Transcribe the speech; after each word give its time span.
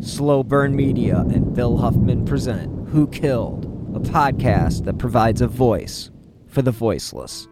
Slow 0.00 0.44
Burn 0.44 0.76
Media 0.76 1.18
and 1.18 1.52
Bill 1.54 1.76
Huffman 1.76 2.24
present 2.24 2.88
Who 2.88 3.08
Killed, 3.08 3.64
a 3.96 3.98
podcast 3.98 4.84
that 4.84 4.96
provides 4.96 5.40
a 5.40 5.48
voice 5.48 6.10
for 6.46 6.62
the 6.62 6.70
voiceless. 6.70 7.48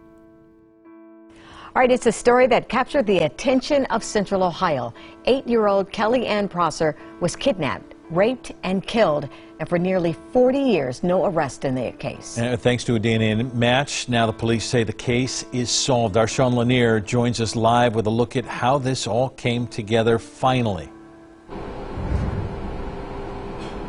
All 1.75 1.83
right, 1.83 1.91
it's 1.91 2.07
a 2.07 2.13
story 2.13 2.47
that 2.47 2.69
captured 2.69 3.07
the 3.07 3.19
attention 3.19 3.85
of 3.87 4.05
Central 4.05 4.45
Ohio. 4.45 4.95
Eight 5.25 5.47
year 5.49 5.67
old 5.67 5.91
Kelly 5.91 6.25
Ann 6.27 6.49
Prosser 6.49 6.95
was 7.21 7.35
kidnapped, 7.35 7.97
raped, 8.11 8.53
and 8.63 8.87
killed. 8.87 9.29
And 9.59 9.69
for 9.69 9.77
nearly 9.77 10.15
40 10.33 10.59
years, 10.59 11.03
no 11.03 11.25
arrest 11.25 11.65
in 11.65 11.75
the 11.75 11.91
case. 11.93 12.39
And 12.39 12.61
thanks 12.61 12.85
to 12.85 12.95
a 12.95 13.01
DNA 13.01 13.53
match, 13.55 14.09
now 14.09 14.25
the 14.25 14.33
police 14.33 14.65
say 14.65 14.85
the 14.85 14.93
case 14.93 15.45
is 15.53 15.69
solved. 15.69 16.17
Our 16.17 16.29
Sean 16.29 16.55
Lanier 16.55 17.01
joins 17.01 17.41
us 17.41 17.57
live 17.57 17.97
with 17.97 18.07
a 18.07 18.11
look 18.11 18.37
at 18.37 18.45
how 18.45 18.79
this 18.79 19.09
all 19.09 19.31
came 19.31 19.67
together 19.67 20.21
finally. 20.21 20.89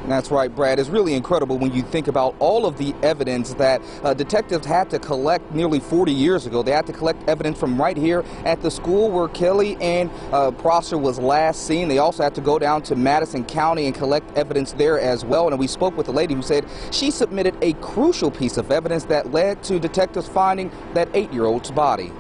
That's 0.08 0.32
right, 0.32 0.54
Brad. 0.54 0.80
It's 0.80 0.88
really 0.88 1.16
incredible 1.16 1.58
when 1.58 1.74
you 1.74 1.82
think 1.82 2.08
about 2.08 2.34
all 2.40 2.66
of 2.66 2.78
the 2.78 2.96
evidence 3.04 3.54
that 3.56 3.82
uh, 4.04 4.14
detectives 4.14 4.66
had 4.66 4.90
to 4.92 5.00
collect 5.00 5.52
nearly 5.52 5.82
40 5.82 6.14
years 6.14 6.46
ago. 6.46 6.64
They 6.64 6.72
had 6.72 6.88
to 6.88 6.94
collect 6.94 7.28
evidence 7.28 7.60
from 7.60 7.80
right 7.80 7.98
here 7.98 8.24
at 8.46 8.62
the 8.62 8.72
school 8.72 9.12
where 9.12 9.28
Kelly 9.28 9.76
Ann 9.82 10.10
uh, 10.32 10.52
Prosser 10.52 10.98
was 10.98 11.20
last 11.20 11.68
seen. 11.68 11.90
They 11.90 11.98
also 11.98 12.24
had 12.24 12.34
to 12.36 12.42
go 12.42 12.58
down 12.58 12.84
to 12.84 12.96
Madison 12.96 13.44
County 13.44 13.86
and 13.86 13.94
collect 13.94 14.38
evidence 14.38 14.72
there 14.72 14.98
as 14.98 15.26
well. 15.26 15.50
And 15.50 15.60
we 15.60 15.68
spoke 15.68 15.98
with 15.98 16.08
a 16.08 16.14
lady 16.14 16.36
who 16.36 16.42
said 16.42 16.66
she 16.92 17.12
submitted 17.12 17.58
a 17.62 17.74
crucial 17.74 18.32
piece 18.32 18.56
of 18.56 18.72
evidence 18.72 19.04
that 19.06 19.34
led 19.34 19.62
to 19.64 19.78
detectives 19.78 20.30
finding 20.30 20.72
that 20.94 21.10
eight-year-old's 21.14 21.72
body. 21.72 22.14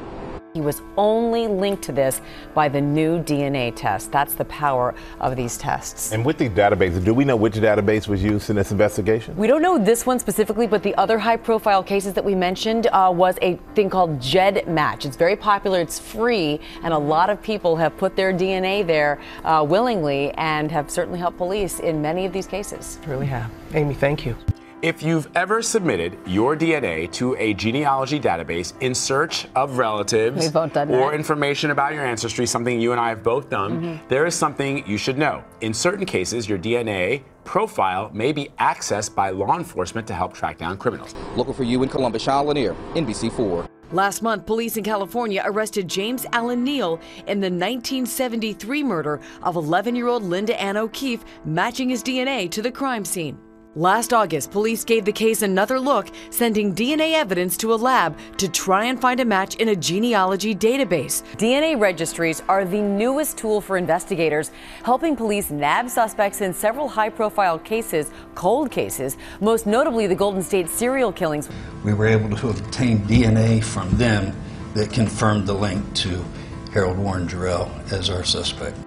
He 0.58 0.62
was 0.62 0.82
only 0.98 1.46
linked 1.46 1.84
to 1.84 1.92
this 1.92 2.20
by 2.56 2.68
the 2.68 2.82
new 2.82 3.20
DNA 3.22 3.76
test. 3.76 4.12
That's 4.12 4.34
the 4.34 4.46
power 4.46 4.96
of 5.20 5.36
these 5.36 5.56
tests. 5.56 6.12
And 6.12 6.26
with 6.26 6.40
these 6.40 6.50
databases, 6.50 7.06
do 7.06 7.14
we 7.14 7.26
know 7.26 7.36
which 7.36 7.54
database 7.54 8.08
was 8.08 8.24
used 8.24 8.50
in 8.50 8.56
this 8.56 8.72
investigation? 8.72 9.38
We 9.38 9.46
don't 9.46 9.62
know 9.62 9.78
this 9.78 10.08
one 10.08 10.18
specifically, 10.18 10.66
but 10.66 10.82
the 10.82 10.96
other 10.96 11.20
high 11.20 11.38
profile 11.38 11.84
cases 11.84 12.14
that 12.14 12.26
we 12.26 12.34
mentioned 12.34 12.88
uh, 12.88 13.14
was 13.16 13.38
a 13.44 13.60
thing 13.76 13.88
called 13.88 14.18
GEDmatch. 14.18 15.06
It's 15.06 15.16
very 15.16 15.36
popular, 15.36 15.80
it's 15.80 16.00
free, 16.00 16.60
and 16.82 16.92
a 16.92 16.98
lot 16.98 17.30
of 17.30 17.40
people 17.40 17.76
have 17.76 17.96
put 17.96 18.16
their 18.16 18.34
DNA 18.34 18.84
there 18.84 19.20
uh, 19.44 19.64
willingly 19.64 20.32
and 20.40 20.72
have 20.72 20.90
certainly 20.90 21.20
helped 21.20 21.38
police 21.38 21.80
in 21.82 22.02
many 22.02 22.26
of 22.26 22.34
these 22.34 22.48
cases. 22.48 22.98
Really 23.06 23.28
have. 23.28 23.52
Amy, 23.76 23.94
thank 23.94 24.26
you. 24.26 24.36
If 24.84 25.02
you've 25.02 25.28
ever 25.36 25.64
submitted 25.64 26.20
your 26.28 26.56
DNA 26.56 27.12
to 27.14 27.36
a 27.38 27.56
genealogy 27.56 28.20
database 28.20 28.80
in 28.80 28.94
search 28.94 29.48
of 29.56 29.80
relatives 29.80 30.46
or 30.56 30.68
that. 30.70 31.14
information 31.14 31.72
about 31.72 31.96
your 31.96 32.06
ancestry, 32.06 32.46
something 32.46 32.80
you 32.80 32.92
and 32.92 33.02
I 33.02 33.10
have 33.10 33.24
both 33.24 33.50
done, 33.50 33.82
Mm-hmm. 33.82 34.08
there 34.08 34.28
is 34.28 34.36
something 34.36 34.88
you 34.88 34.98
should 35.00 35.18
know. 35.18 35.44
In 35.62 35.74
certain 35.74 36.06
cases, 36.06 36.48
your 36.48 36.60
DNA 36.60 37.24
profile 37.44 38.12
may 38.14 38.32
be 38.32 38.50
accessed 38.60 39.16
by 39.16 39.32
law 39.32 39.58
enforcement 39.58 40.06
to 40.08 40.14
help 40.14 40.34
track 40.34 40.60
down 40.60 40.78
criminals. 40.78 41.16
Local 41.36 41.54
for 41.54 41.64
you 41.64 41.82
in 41.82 41.90
Columbus, 41.90 42.22
Sean 42.22 42.46
Lanier, 42.46 42.76
NBC4. 42.94 43.68
Last 43.94 44.22
month, 44.22 44.46
police 44.46 44.78
in 44.78 44.84
California 44.84 45.42
arrested 45.44 45.88
James 45.88 46.26
Allen 46.34 46.64
Neal 46.64 47.00
in 47.26 47.40
the 47.40 47.50
1973 47.50 48.84
murder 48.84 49.20
of 49.42 49.56
11 49.56 49.96
year 49.96 50.08
old 50.08 50.22
Linda 50.24 50.60
Ann 50.62 50.78
O'Keefe, 50.78 51.26
matching 51.46 51.90
his 51.90 52.04
DNA 52.04 52.52
to 52.52 52.62
the 52.62 52.72
crime 52.72 53.04
scene. 53.06 53.40
Last 53.78 54.12
August, 54.12 54.50
police 54.50 54.84
gave 54.84 55.06
the 55.06 55.12
case 55.12 55.44
another 55.44 55.80
look, 55.80 56.08
sending 56.32 56.74
DNA 56.74 57.14
evidence 57.14 57.56
to 57.58 57.76
a 57.76 57.76
lab 57.76 58.18
to 58.38 58.50
try 58.50 58.86
and 58.86 59.00
find 59.00 59.20
a 59.20 59.26
match 59.26 59.54
in 59.58 59.70
a 59.70 59.76
genealogy 59.76 60.56
database. 60.56 61.22
DNA 61.36 61.80
registries 61.80 62.42
are 62.50 62.66
the 62.66 62.82
newest 62.82 63.38
tool 63.38 63.62
for 63.62 63.78
investigators, 63.78 64.50
helping 64.82 65.16
police 65.16 65.52
nab 65.52 65.92
suspects 65.92 66.42
in 66.42 66.56
several 66.56 66.90
high 66.90 67.10
profile 67.10 67.60
cases, 67.60 68.10
cold 68.34 68.72
cases, 68.72 69.16
most 69.42 69.68
notably 69.68 70.08
the 70.08 70.16
Golden 70.16 70.42
State 70.42 70.70
serial 70.70 71.12
killings. 71.12 71.48
We 71.84 71.94
were 71.94 72.08
able 72.08 72.36
to 72.36 72.50
obtain 72.50 73.02
DNA 73.02 73.64
from 73.64 73.96
them 73.96 74.36
that 74.74 74.92
confirmed 74.92 75.46
the 75.46 75.54
link 75.54 75.94
to 75.98 76.26
Harold 76.74 76.98
Warren 76.98 77.28
Jarrell 77.28 77.70
as 77.92 78.10
our 78.10 78.24
suspect. 78.24 78.87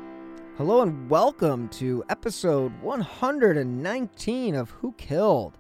Hello 0.60 0.82
and 0.82 1.09
welcome 1.09 1.71
to 1.71 2.04
episode 2.10 2.71
119 2.82 4.54
of 4.54 4.69
Who 4.69 4.93
Killed. 4.98 5.56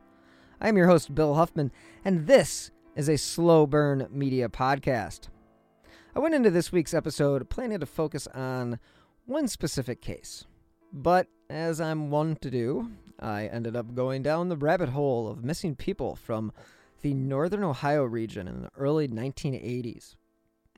I'm 0.60 0.76
your 0.76 0.88
host, 0.88 1.14
Bill 1.14 1.36
Huffman, 1.36 1.72
and 2.04 2.26
this 2.26 2.70
is 2.94 3.08
a 3.08 3.16
slow 3.16 3.66
burn 3.66 4.08
media 4.10 4.50
podcast. 4.50 5.28
I 6.14 6.18
went 6.18 6.34
into 6.34 6.50
this 6.50 6.70
week's 6.70 6.92
episode 6.92 7.48
planning 7.48 7.80
to 7.80 7.86
focus 7.86 8.26
on 8.34 8.78
one 9.24 9.48
specific 9.48 10.02
case, 10.02 10.44
but 10.92 11.28
as 11.48 11.80
I'm 11.80 12.10
one 12.10 12.36
to 12.42 12.50
do, 12.50 12.90
I 13.18 13.46
ended 13.46 13.76
up 13.76 13.94
going 13.94 14.22
down 14.22 14.50
the 14.50 14.56
rabbit 14.58 14.90
hole 14.90 15.28
of 15.28 15.42
missing 15.42 15.76
people 15.76 16.14
from 16.14 16.52
the 17.00 17.14
northern 17.14 17.64
Ohio 17.64 18.04
region 18.04 18.46
in 18.46 18.60
the 18.64 18.70
early 18.76 19.08
1980s. 19.08 20.16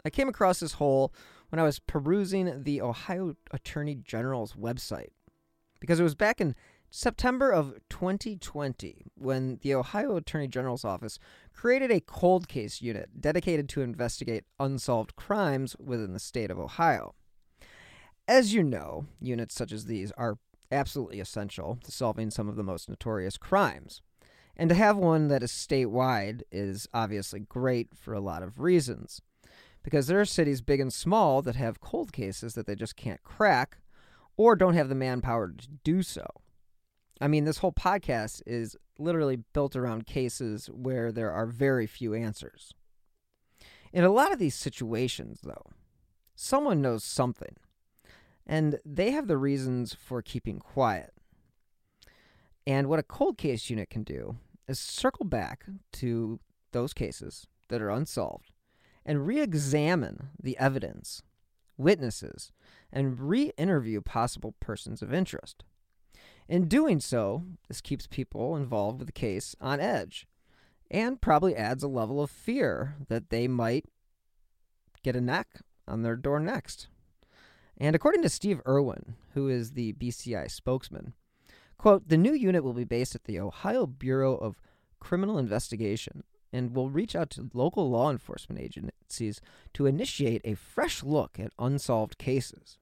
I 0.04 0.10
came 0.10 0.28
across 0.28 0.60
this 0.60 0.74
hole 0.74 1.12
when 1.52 1.60
I 1.60 1.64
was 1.64 1.80
perusing 1.80 2.62
the 2.62 2.80
Ohio 2.80 3.36
Attorney 3.50 3.94
General's 3.94 4.54
website 4.54 5.10
because 5.80 6.00
it 6.00 6.02
was 6.02 6.14
back 6.14 6.40
in 6.40 6.54
September 6.88 7.50
of 7.50 7.74
2020 7.90 9.04
when 9.16 9.58
the 9.60 9.74
Ohio 9.74 10.16
Attorney 10.16 10.48
General's 10.48 10.84
office 10.84 11.18
created 11.52 11.90
a 11.90 12.00
cold 12.00 12.48
case 12.48 12.80
unit 12.80 13.20
dedicated 13.20 13.68
to 13.68 13.82
investigate 13.82 14.44
unsolved 14.58 15.14
crimes 15.14 15.76
within 15.78 16.14
the 16.14 16.18
state 16.18 16.50
of 16.50 16.58
Ohio. 16.58 17.14
As 18.26 18.54
you 18.54 18.62
know, 18.62 19.04
units 19.20 19.54
such 19.54 19.72
as 19.72 19.84
these 19.84 20.10
are 20.12 20.38
absolutely 20.70 21.20
essential 21.20 21.78
to 21.84 21.92
solving 21.92 22.30
some 22.30 22.48
of 22.48 22.56
the 22.56 22.62
most 22.62 22.88
notorious 22.88 23.36
crimes. 23.36 24.00
And 24.56 24.70
to 24.70 24.74
have 24.74 24.96
one 24.96 25.28
that 25.28 25.42
is 25.42 25.52
statewide 25.52 26.40
is 26.50 26.88
obviously 26.94 27.40
great 27.40 27.88
for 27.94 28.14
a 28.14 28.20
lot 28.20 28.42
of 28.42 28.58
reasons 28.58 29.20
because 29.82 30.06
there 30.06 30.20
are 30.20 30.24
cities 30.24 30.60
big 30.60 30.80
and 30.80 30.92
small 30.92 31.42
that 31.42 31.56
have 31.56 31.80
cold 31.80 32.12
cases 32.12 32.54
that 32.54 32.66
they 32.66 32.74
just 32.74 32.96
can't 32.96 33.22
crack 33.22 33.78
or 34.36 34.56
don't 34.56 34.74
have 34.74 34.88
the 34.88 34.94
manpower 34.94 35.48
to 35.48 35.68
do 35.84 36.02
so. 36.02 36.26
I 37.20 37.28
mean, 37.28 37.44
this 37.44 37.58
whole 37.58 37.72
podcast 37.72 38.42
is 38.46 38.76
literally 38.98 39.36
built 39.52 39.76
around 39.76 40.06
cases 40.06 40.66
where 40.66 41.12
there 41.12 41.30
are 41.30 41.46
very 41.46 41.86
few 41.86 42.14
answers. 42.14 42.72
In 43.92 44.04
a 44.04 44.10
lot 44.10 44.32
of 44.32 44.38
these 44.38 44.54
situations, 44.54 45.40
though, 45.42 45.70
someone 46.34 46.80
knows 46.80 47.04
something, 47.04 47.56
and 48.46 48.80
they 48.84 49.10
have 49.10 49.28
the 49.28 49.36
reasons 49.36 49.94
for 49.94 50.22
keeping 50.22 50.58
quiet. 50.58 51.12
And 52.66 52.88
what 52.88 52.98
a 52.98 53.04
cold 53.04 53.36
case 53.36 53.68
unit 53.70 53.90
can 53.90 54.02
do 54.02 54.36
is 54.66 54.78
circle 54.78 55.26
back 55.26 55.66
to 55.92 56.40
those 56.72 56.94
cases 56.94 57.46
that 57.68 57.82
are 57.82 57.90
unsolved 57.90 58.52
and 59.04 59.26
re 59.26 59.40
examine 59.40 60.28
the 60.40 60.56
evidence, 60.58 61.22
witnesses, 61.76 62.52
and 62.92 63.20
re 63.20 63.52
interview 63.56 64.00
possible 64.00 64.54
persons 64.60 65.02
of 65.02 65.12
interest. 65.12 65.64
In 66.48 66.68
doing 66.68 67.00
so, 67.00 67.44
this 67.68 67.80
keeps 67.80 68.06
people 68.06 68.56
involved 68.56 68.98
with 68.98 69.06
the 69.08 69.12
case 69.12 69.56
on 69.60 69.80
edge 69.80 70.26
and 70.90 71.20
probably 71.20 71.56
adds 71.56 71.82
a 71.82 71.88
level 71.88 72.22
of 72.22 72.30
fear 72.30 72.96
that 73.08 73.30
they 73.30 73.48
might 73.48 73.86
get 75.02 75.16
a 75.16 75.20
knock 75.20 75.46
on 75.88 76.02
their 76.02 76.16
door 76.16 76.38
next. 76.38 76.88
And 77.78 77.96
according 77.96 78.22
to 78.22 78.28
Steve 78.28 78.60
Irwin, 78.68 79.14
who 79.34 79.48
is 79.48 79.72
the 79.72 79.94
BCI 79.94 80.50
spokesman, 80.50 81.14
quote, 81.78 82.08
the 82.08 82.18
new 82.18 82.32
unit 82.32 82.62
will 82.62 82.74
be 82.74 82.84
based 82.84 83.14
at 83.14 83.24
the 83.24 83.40
Ohio 83.40 83.86
Bureau 83.86 84.36
of 84.36 84.60
Criminal 85.00 85.38
Investigation 85.38 86.22
and 86.52 86.74
will 86.74 86.90
reach 86.90 87.16
out 87.16 87.30
to 87.30 87.50
local 87.54 87.88
law 87.90 88.10
enforcement 88.10 88.60
agencies 88.60 89.40
to 89.74 89.86
initiate 89.86 90.42
a 90.44 90.54
fresh 90.54 91.02
look 91.02 91.38
at 91.38 91.52
unsolved 91.58 92.18
cases. 92.18 92.78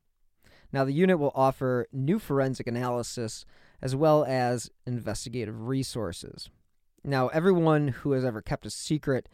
Now, 0.72 0.84
the 0.84 0.92
unit 0.92 1.18
will 1.18 1.32
offer 1.34 1.86
new 1.92 2.18
forensic 2.18 2.66
analysis 2.66 3.44
as 3.82 3.96
well 3.96 4.24
as 4.24 4.70
investigative 4.86 5.66
resources. 5.66 6.50
Now, 7.02 7.28
everyone 7.28 7.88
who 7.88 8.12
has 8.12 8.24
ever 8.24 8.42
kept 8.42 8.66
a 8.66 8.70
secret 8.70 9.28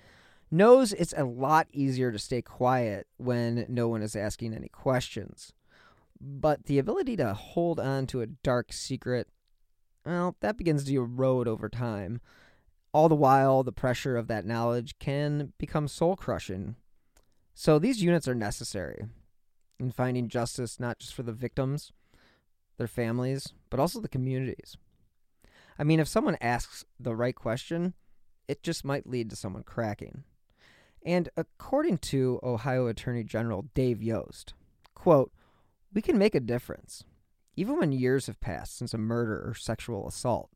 knows 0.50 0.92
it's 0.92 1.14
a 1.16 1.24
lot 1.24 1.66
easier 1.72 2.12
to 2.12 2.18
stay 2.18 2.40
quiet 2.40 3.06
when 3.16 3.66
no 3.68 3.88
one 3.88 4.02
is 4.02 4.14
asking 4.14 4.54
any 4.54 4.68
questions. 4.68 5.52
But 6.20 6.64
the 6.66 6.78
ability 6.78 7.16
to 7.16 7.34
hold 7.34 7.80
on 7.80 8.06
to 8.08 8.20
a 8.20 8.26
dark 8.26 8.72
secret, 8.72 9.28
well, 10.04 10.36
that 10.40 10.56
begins 10.56 10.84
to 10.84 10.94
erode 10.94 11.48
over 11.48 11.68
time. 11.68 12.20
All 12.96 13.10
the 13.10 13.14
while, 13.14 13.62
the 13.62 13.72
pressure 13.72 14.16
of 14.16 14.26
that 14.28 14.46
knowledge 14.46 14.98
can 14.98 15.52
become 15.58 15.86
soul 15.86 16.16
crushing. 16.16 16.76
So 17.52 17.78
these 17.78 18.02
units 18.02 18.26
are 18.26 18.34
necessary 18.34 19.04
in 19.78 19.90
finding 19.90 20.28
justice 20.28 20.80
not 20.80 20.98
just 20.98 21.12
for 21.14 21.22
the 21.22 21.34
victims, 21.34 21.92
their 22.78 22.86
families, 22.86 23.52
but 23.68 23.78
also 23.78 24.00
the 24.00 24.08
communities. 24.08 24.78
I 25.78 25.84
mean, 25.84 26.00
if 26.00 26.08
someone 26.08 26.38
asks 26.40 26.86
the 26.98 27.14
right 27.14 27.34
question, 27.34 27.92
it 28.48 28.62
just 28.62 28.82
might 28.82 29.06
lead 29.06 29.28
to 29.28 29.36
someone 29.36 29.62
cracking. 29.62 30.24
And 31.04 31.28
according 31.36 31.98
to 31.98 32.40
Ohio 32.42 32.86
Attorney 32.86 33.24
General 33.24 33.66
Dave 33.74 34.02
Yost, 34.02 34.54
quote, 34.94 35.30
we 35.92 36.00
can 36.00 36.16
make 36.16 36.34
a 36.34 36.40
difference. 36.40 37.04
even 37.56 37.78
when 37.78 37.92
years 37.92 38.26
have 38.26 38.40
passed 38.40 38.76
since 38.76 38.94
a 38.94 38.98
murder 38.98 39.42
or 39.46 39.54
sexual 39.54 40.06
assault. 40.06 40.50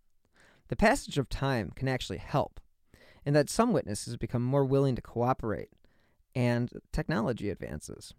The 0.71 0.77
passage 0.77 1.19
of 1.19 1.29
time 1.29 1.73
can 1.75 1.89
actually 1.89 2.19
help, 2.19 2.61
in 3.27 3.35
that 3.35 3.51
some 3.51 3.73
witnesses 3.73 4.17
become 4.17 4.45
more 4.45 4.65
willing 4.65 4.95
to 4.95 5.03
cooperate, 5.03 5.71
and 6.33 6.71
technology 6.93 7.51
advances. 7.51 8.15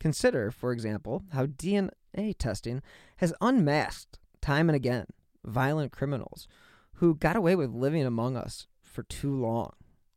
Consider, 0.00 0.50
for 0.50 0.72
example, 0.72 1.22
how 1.32 1.46
DNA 1.46 2.36
testing 2.36 2.82
has 3.18 3.32
unmasked, 3.40 4.18
time 4.40 4.68
and 4.68 4.74
again, 4.74 5.06
violent 5.44 5.92
criminals 5.92 6.48
who 6.94 7.14
got 7.14 7.36
away 7.36 7.54
with 7.54 7.70
living 7.70 8.04
among 8.04 8.36
us 8.36 8.66
for 8.82 9.04
too 9.04 9.32
long. 9.32 9.70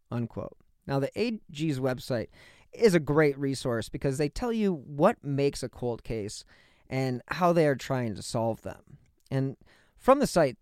Unquote. 0.10 0.58
Now, 0.88 1.00
the 1.00 1.12
AG's 1.16 1.80
website 1.80 2.30
is 2.74 2.96
a 2.96 3.00
great 3.00 3.38
resource 3.38 3.88
because 3.88 4.18
they 4.18 4.30
tell 4.30 4.52
you 4.52 4.74
what 4.74 5.24
makes 5.24 5.62
a 5.62 5.70
cold 5.70 6.04
case 6.04 6.44
and 6.90 7.22
how 7.28 7.54
they 7.54 7.68
are 7.68 7.76
trying 7.76 8.16
to 8.16 8.24
solve 8.24 8.64
them. 8.64 8.98
And 9.30 9.58
from 10.00 10.20
the 10.20 10.28
site, 10.28 10.58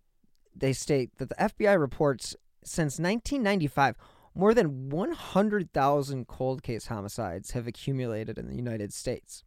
they 0.58 0.72
state 0.72 1.16
that 1.18 1.28
the 1.28 1.34
FBI 1.36 1.78
reports 1.78 2.36
since 2.64 2.98
1995 2.98 3.96
more 4.34 4.52
than 4.52 4.90
100,000 4.90 6.26
cold 6.26 6.62
case 6.62 6.86
homicides 6.86 7.52
have 7.52 7.66
accumulated 7.66 8.38
in 8.38 8.48
the 8.48 8.56
United 8.56 8.92
States. 8.92 9.44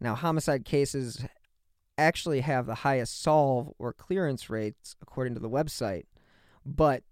Now, 0.00 0.14
homicide 0.14 0.64
cases 0.64 1.24
actually 1.98 2.40
have 2.40 2.66
the 2.66 2.76
highest 2.76 3.22
solve 3.22 3.72
or 3.78 3.92
clearance 3.92 4.48
rates 4.48 4.96
according 5.00 5.34
to 5.34 5.40
the 5.40 5.50
website, 5.50 6.04
but 6.64 7.02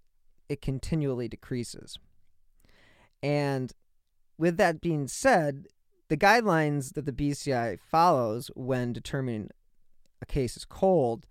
it 0.49 0.61
continually 0.61 1.27
decreases. 1.27 1.97
And 3.21 3.71
with 4.37 4.57
that 4.57 4.81
being 4.81 5.07
said, 5.07 5.67
the 6.09 6.17
guidelines 6.17 6.93
that 6.93 7.05
the 7.05 7.13
BCI 7.13 7.79
follows 7.79 8.51
when 8.55 8.91
determining 8.91 9.49
a 10.21 10.25
case 10.25 10.57
is 10.57 10.65
cold, 10.65 11.25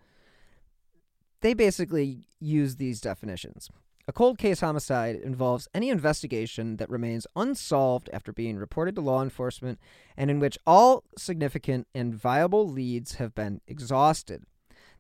they 1.42 1.54
basically 1.54 2.26
use 2.40 2.76
these 2.76 3.00
definitions. 3.00 3.68
A 4.08 4.12
cold 4.12 4.36
case 4.36 4.60
homicide 4.60 5.16
involves 5.16 5.68
any 5.72 5.88
investigation 5.88 6.76
that 6.78 6.90
remains 6.90 7.26
unsolved 7.36 8.10
after 8.12 8.32
being 8.32 8.56
reported 8.56 8.96
to 8.96 9.00
law 9.00 9.22
enforcement 9.22 9.78
and 10.16 10.28
in 10.28 10.40
which 10.40 10.58
all 10.66 11.04
significant 11.16 11.86
and 11.94 12.14
viable 12.14 12.68
leads 12.68 13.14
have 13.14 13.34
been 13.34 13.60
exhausted. 13.68 14.44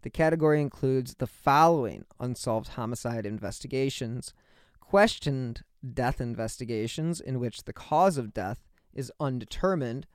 The 0.02 0.10
category 0.10 0.60
includes 0.60 1.14
the 1.14 1.26
following 1.26 2.04
unsolved 2.20 2.68
homicide 2.68 3.26
investigations 3.26 4.34
questioned 4.80 5.62
death 5.94 6.20
investigations 6.20 7.20
in 7.20 7.40
which 7.40 7.64
the 7.64 7.72
cause 7.72 8.18
of 8.18 8.34
death 8.34 8.58
is 8.92 9.12
undetermined 9.18 10.06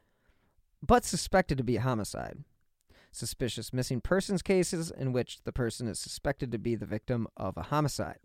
but 0.85 1.03
suspected 1.03 1.57
to 1.57 1.63
be 1.63 1.77
a 1.77 1.81
homicide, 1.81 2.43
suspicious 3.17 3.73
missing 3.73 3.99
persons 3.99 4.41
cases 4.41 4.91
in 4.91 5.11
which 5.11 5.43
the 5.43 5.51
person 5.51 5.87
is 5.87 5.99
suspected 5.99 6.51
to 6.51 6.57
be 6.57 6.75
the 6.75 6.85
victim 6.85 7.27
of 7.35 7.57
a 7.57 7.63
homicide 7.63 8.19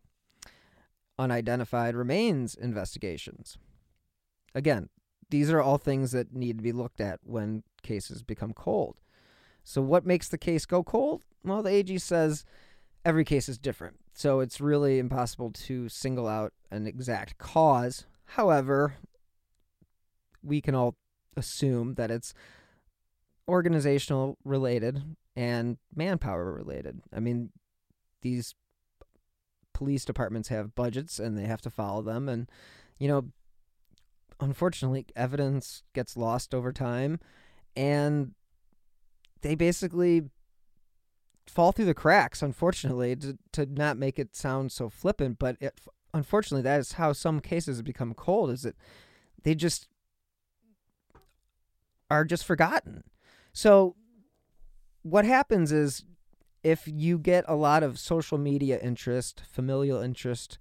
unidentified 1.19 1.95
remains 1.95 2.55
investigations. 2.55 3.59
Again, 4.55 4.89
these 5.31 5.51
are 5.51 5.61
all 5.61 5.79
things 5.79 6.13
that 6.13 6.35
need 6.35 6.59
to 6.59 6.63
be 6.63 6.73
looked 6.73 7.01
at 7.01 7.21
when 7.23 7.63
cases 7.83 8.23
become 8.23 8.53
cold. 8.53 8.97
So, 9.65 9.81
what 9.81 10.05
makes 10.05 10.29
the 10.29 10.39
case 10.39 10.67
go 10.67 10.83
cold? 10.83 11.25
Well, 11.45 11.63
the 11.63 11.71
AG 11.71 11.99
says 11.99 12.45
every 13.05 13.25
case 13.25 13.49
is 13.49 13.59
different. 13.59 13.97
So, 14.13 14.41
it's 14.41 14.61
really 14.61 14.99
impossible 14.99 15.53
to 15.53 15.89
single 15.89 16.27
out 16.27 16.53
an 16.71 16.87
exact 16.87 17.39
cause. 17.39 18.05
However, 18.25 18.97
we 20.43 20.61
can 20.61 20.75
all 20.75 20.97
assume 21.37 21.95
that 21.95 22.11
it's 22.11 22.35
organizational 23.49 24.39
related 24.45 25.03
and 25.37 25.79
manpower 25.95 26.53
related. 26.53 27.01
I 27.15 27.21
mean, 27.21 27.51
these 28.23 28.55
police 29.73 30.05
departments 30.05 30.49
have 30.49 30.75
budgets 30.75 31.19
and 31.19 31.37
they 31.37 31.45
have 31.45 31.61
to 31.63 31.71
follow 31.71 32.03
them. 32.03 32.29
And 32.29 32.49
you 33.03 33.09
know 33.09 33.25
unfortunately 34.41 35.07
evidence 35.17 35.83
gets 35.93 36.17
lost 36.17 36.55
over 36.55 36.73
time 36.73 37.19
and 37.77 38.33
they 39.41 39.57
basically 39.57 40.23
fall 41.49 41.73
through 41.73 41.85
the 41.85 41.95
cracks 41.95 42.43
unfortunately 42.43 43.17
to, 43.17 43.37
to 43.51 43.67
not 43.67 43.99
make 43.99 44.21
it 44.21 44.37
sound 44.37 44.71
so 44.71 44.89
flippant. 44.89 45.41
But 45.41 45.57
it, 45.61 45.81
unfortunately 46.15 46.63
that 46.63 46.79
is 46.79 46.93
how 46.93 47.13
some 47.13 47.41
cases 47.41 47.79
have 47.79 47.85
become 47.85 48.15
cold 48.15 48.51
is 48.51 48.63
that 48.63 48.77
they 49.43 49.57
just 49.57 49.89
are 52.09 52.25
just 52.25 52.45
forgotten 52.45 53.03
so 53.53 53.97
what 55.03 55.25
happens 55.25 55.73
is 55.73 56.05
if 56.63 56.87
you 56.87 57.19
get 57.19 57.45
a 57.49 57.57
lot 57.57 57.83
of 57.83 57.99
social 57.99 58.39
media 58.39 58.79
interest, 58.81 59.43
familial 59.51 60.01
interest, 60.01 60.59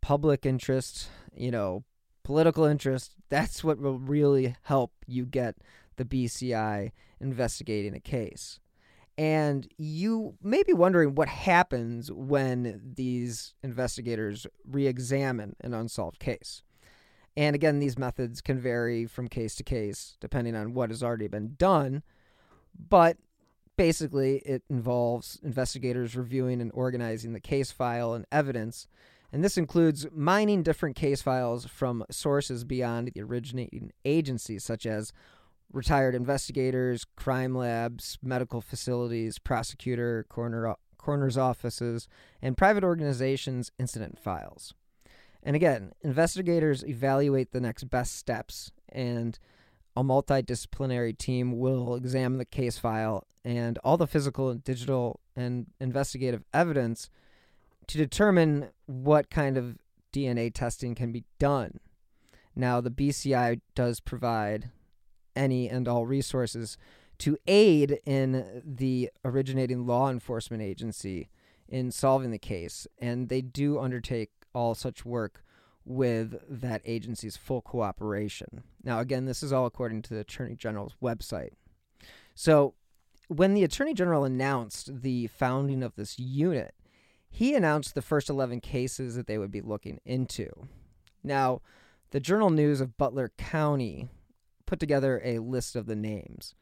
public 0.00 0.44
interest, 0.44 1.08
you 1.34 1.50
know, 1.50 1.84
political 2.24 2.64
interest, 2.64 3.14
that's 3.28 3.62
what 3.62 3.78
will 3.78 3.98
really 3.98 4.56
help 4.62 4.92
you 5.06 5.24
get 5.24 5.56
the 5.96 6.04
BCI 6.04 6.90
investigating 7.20 7.94
a 7.94 8.00
case. 8.00 8.58
And 9.16 9.68
you 9.78 10.34
may 10.42 10.64
be 10.64 10.72
wondering 10.72 11.14
what 11.14 11.28
happens 11.28 12.10
when 12.10 12.80
these 12.96 13.54
investigators 13.62 14.44
re 14.68 14.88
examine 14.88 15.54
an 15.60 15.72
unsolved 15.72 16.18
case. 16.18 16.64
And 17.36 17.54
again, 17.54 17.78
these 17.78 17.98
methods 17.98 18.40
can 18.40 18.58
vary 18.58 19.06
from 19.06 19.28
case 19.28 19.54
to 19.56 19.62
case 19.62 20.16
depending 20.20 20.56
on 20.56 20.74
what 20.74 20.90
has 20.90 21.02
already 21.02 21.28
been 21.28 21.54
done. 21.56 22.02
But 22.76 23.16
basically, 23.76 24.36
it 24.38 24.62
involves 24.68 25.38
investigators 25.42 26.16
reviewing 26.16 26.60
and 26.60 26.70
organizing 26.74 27.32
the 27.32 27.40
case 27.40 27.70
file 27.70 28.14
and 28.14 28.26
evidence. 28.30 28.86
And 29.32 29.42
this 29.42 29.58
includes 29.58 30.06
mining 30.12 30.62
different 30.62 30.96
case 30.96 31.22
files 31.22 31.66
from 31.66 32.04
sources 32.10 32.64
beyond 32.64 33.08
the 33.08 33.22
originating 33.22 33.92
agencies, 34.04 34.64
such 34.64 34.86
as 34.86 35.12
retired 35.72 36.14
investigators, 36.14 37.04
crime 37.16 37.54
labs, 37.54 38.16
medical 38.22 38.60
facilities, 38.60 39.38
prosecutor, 39.38 40.24
coroner, 40.28 40.76
coroner's 40.98 41.36
offices, 41.36 42.06
and 42.40 42.56
private 42.56 42.84
organizations' 42.84 43.72
incident 43.78 44.18
files. 44.18 44.72
And 45.42 45.56
again, 45.56 45.92
investigators 46.02 46.84
evaluate 46.84 47.52
the 47.52 47.60
next 47.60 47.84
best 47.84 48.16
steps 48.16 48.72
and 48.88 49.38
a 49.96 50.02
multidisciplinary 50.02 51.16
team 51.16 51.58
will 51.58 51.94
examine 51.94 52.38
the 52.38 52.44
case 52.44 52.78
file 52.78 53.26
and 53.44 53.78
all 53.84 53.96
the 53.96 54.06
physical 54.06 54.50
and 54.50 54.64
digital 54.64 55.20
and 55.36 55.66
investigative 55.80 56.44
evidence 56.52 57.10
to 57.86 57.98
determine 57.98 58.70
what 58.86 59.30
kind 59.30 59.56
of 59.56 59.76
DNA 60.12 60.52
testing 60.52 60.94
can 60.94 61.12
be 61.12 61.24
done. 61.38 61.80
Now, 62.56 62.80
the 62.80 62.90
BCI 62.90 63.60
does 63.74 64.00
provide 64.00 64.70
any 65.36 65.68
and 65.68 65.88
all 65.88 66.06
resources 66.06 66.76
to 67.18 67.36
aid 67.46 67.98
in 68.04 68.62
the 68.64 69.10
originating 69.24 69.86
law 69.86 70.10
enforcement 70.10 70.62
agency 70.62 71.28
in 71.68 71.90
solving 71.90 72.30
the 72.30 72.38
case, 72.38 72.86
and 72.98 73.28
they 73.28 73.40
do 73.40 73.78
undertake 73.78 74.30
all 74.54 74.74
such 74.74 75.04
work 75.04 75.44
with 75.84 76.40
that 76.48 76.82
agency's 76.84 77.36
full 77.36 77.60
cooperation. 77.62 78.62
Now, 78.82 79.00
again, 79.00 79.26
this 79.26 79.42
is 79.42 79.52
all 79.52 79.66
according 79.66 80.02
to 80.02 80.14
the 80.14 80.20
Attorney 80.20 80.56
General's 80.56 80.94
website. 81.02 81.50
So, 82.34 82.74
when 83.28 83.54
the 83.54 83.64
Attorney 83.64 83.94
General 83.94 84.24
announced 84.24 85.02
the 85.02 85.28
founding 85.28 85.82
of 85.82 85.96
this 85.96 86.18
unit, 86.18 86.74
he 87.30 87.54
announced 87.54 87.94
the 87.94 88.02
first 88.02 88.28
11 88.28 88.60
cases 88.60 89.16
that 89.16 89.26
they 89.26 89.38
would 89.38 89.50
be 89.50 89.60
looking 89.60 90.00
into. 90.04 90.50
Now, 91.22 91.62
the 92.10 92.20
Journal 92.20 92.50
News 92.50 92.80
of 92.80 92.96
Butler 92.96 93.32
County 93.38 94.08
put 94.66 94.78
together 94.78 95.20
a 95.24 95.38
list 95.38 95.74
of 95.74 95.86
the 95.86 95.96
names. 95.96 96.54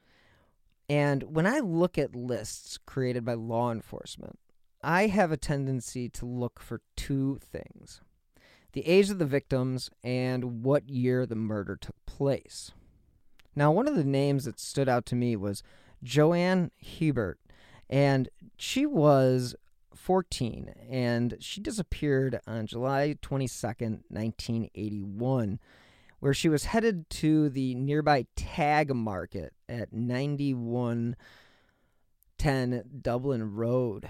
And 0.88 1.34
when 1.34 1.46
I 1.46 1.60
look 1.60 1.98
at 1.98 2.14
lists 2.14 2.78
created 2.86 3.24
by 3.24 3.34
law 3.34 3.72
enforcement, 3.72 4.38
I 4.82 5.08
have 5.08 5.30
a 5.30 5.36
tendency 5.36 6.08
to 6.10 6.26
look 6.26 6.58
for 6.60 6.80
two 6.96 7.38
things 7.40 8.00
the 8.72 8.86
age 8.86 9.10
of 9.10 9.18
the 9.18 9.26
victims, 9.26 9.90
and 10.02 10.64
what 10.64 10.88
year 10.88 11.26
the 11.26 11.34
murder 11.34 11.76
took 11.76 11.96
place. 12.06 12.72
Now, 13.54 13.70
one 13.70 13.86
of 13.86 13.96
the 13.96 14.04
names 14.04 14.46
that 14.46 14.58
stood 14.58 14.88
out 14.88 15.04
to 15.06 15.14
me 15.14 15.36
was 15.36 15.62
Joanne 16.02 16.70
Hebert, 16.80 17.38
and 17.90 18.30
she 18.56 18.86
was 18.86 19.54
14, 19.94 20.74
and 20.90 21.36
she 21.38 21.60
disappeared 21.60 22.40
on 22.46 22.66
July 22.66 23.16
22nd, 23.22 24.04
1981, 24.08 25.60
where 26.20 26.34
she 26.34 26.48
was 26.48 26.64
headed 26.66 27.10
to 27.10 27.48
the 27.50 27.74
nearby 27.74 28.26
Tag 28.36 28.94
Market 28.94 29.54
at 29.68 29.92
9110 29.92 32.84
Dublin 33.02 33.54
Road. 33.54 34.08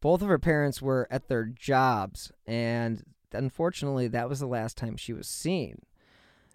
Both 0.00 0.22
of 0.22 0.28
her 0.28 0.38
parents 0.38 0.80
were 0.82 1.06
at 1.10 1.28
their 1.28 1.44
jobs, 1.44 2.32
and 2.46 3.04
unfortunately, 3.34 4.08
that 4.08 4.28
was 4.28 4.40
the 4.40 4.46
last 4.46 4.76
time 4.76 4.96
she 4.96 5.12
was 5.12 5.26
seen. 5.28 5.82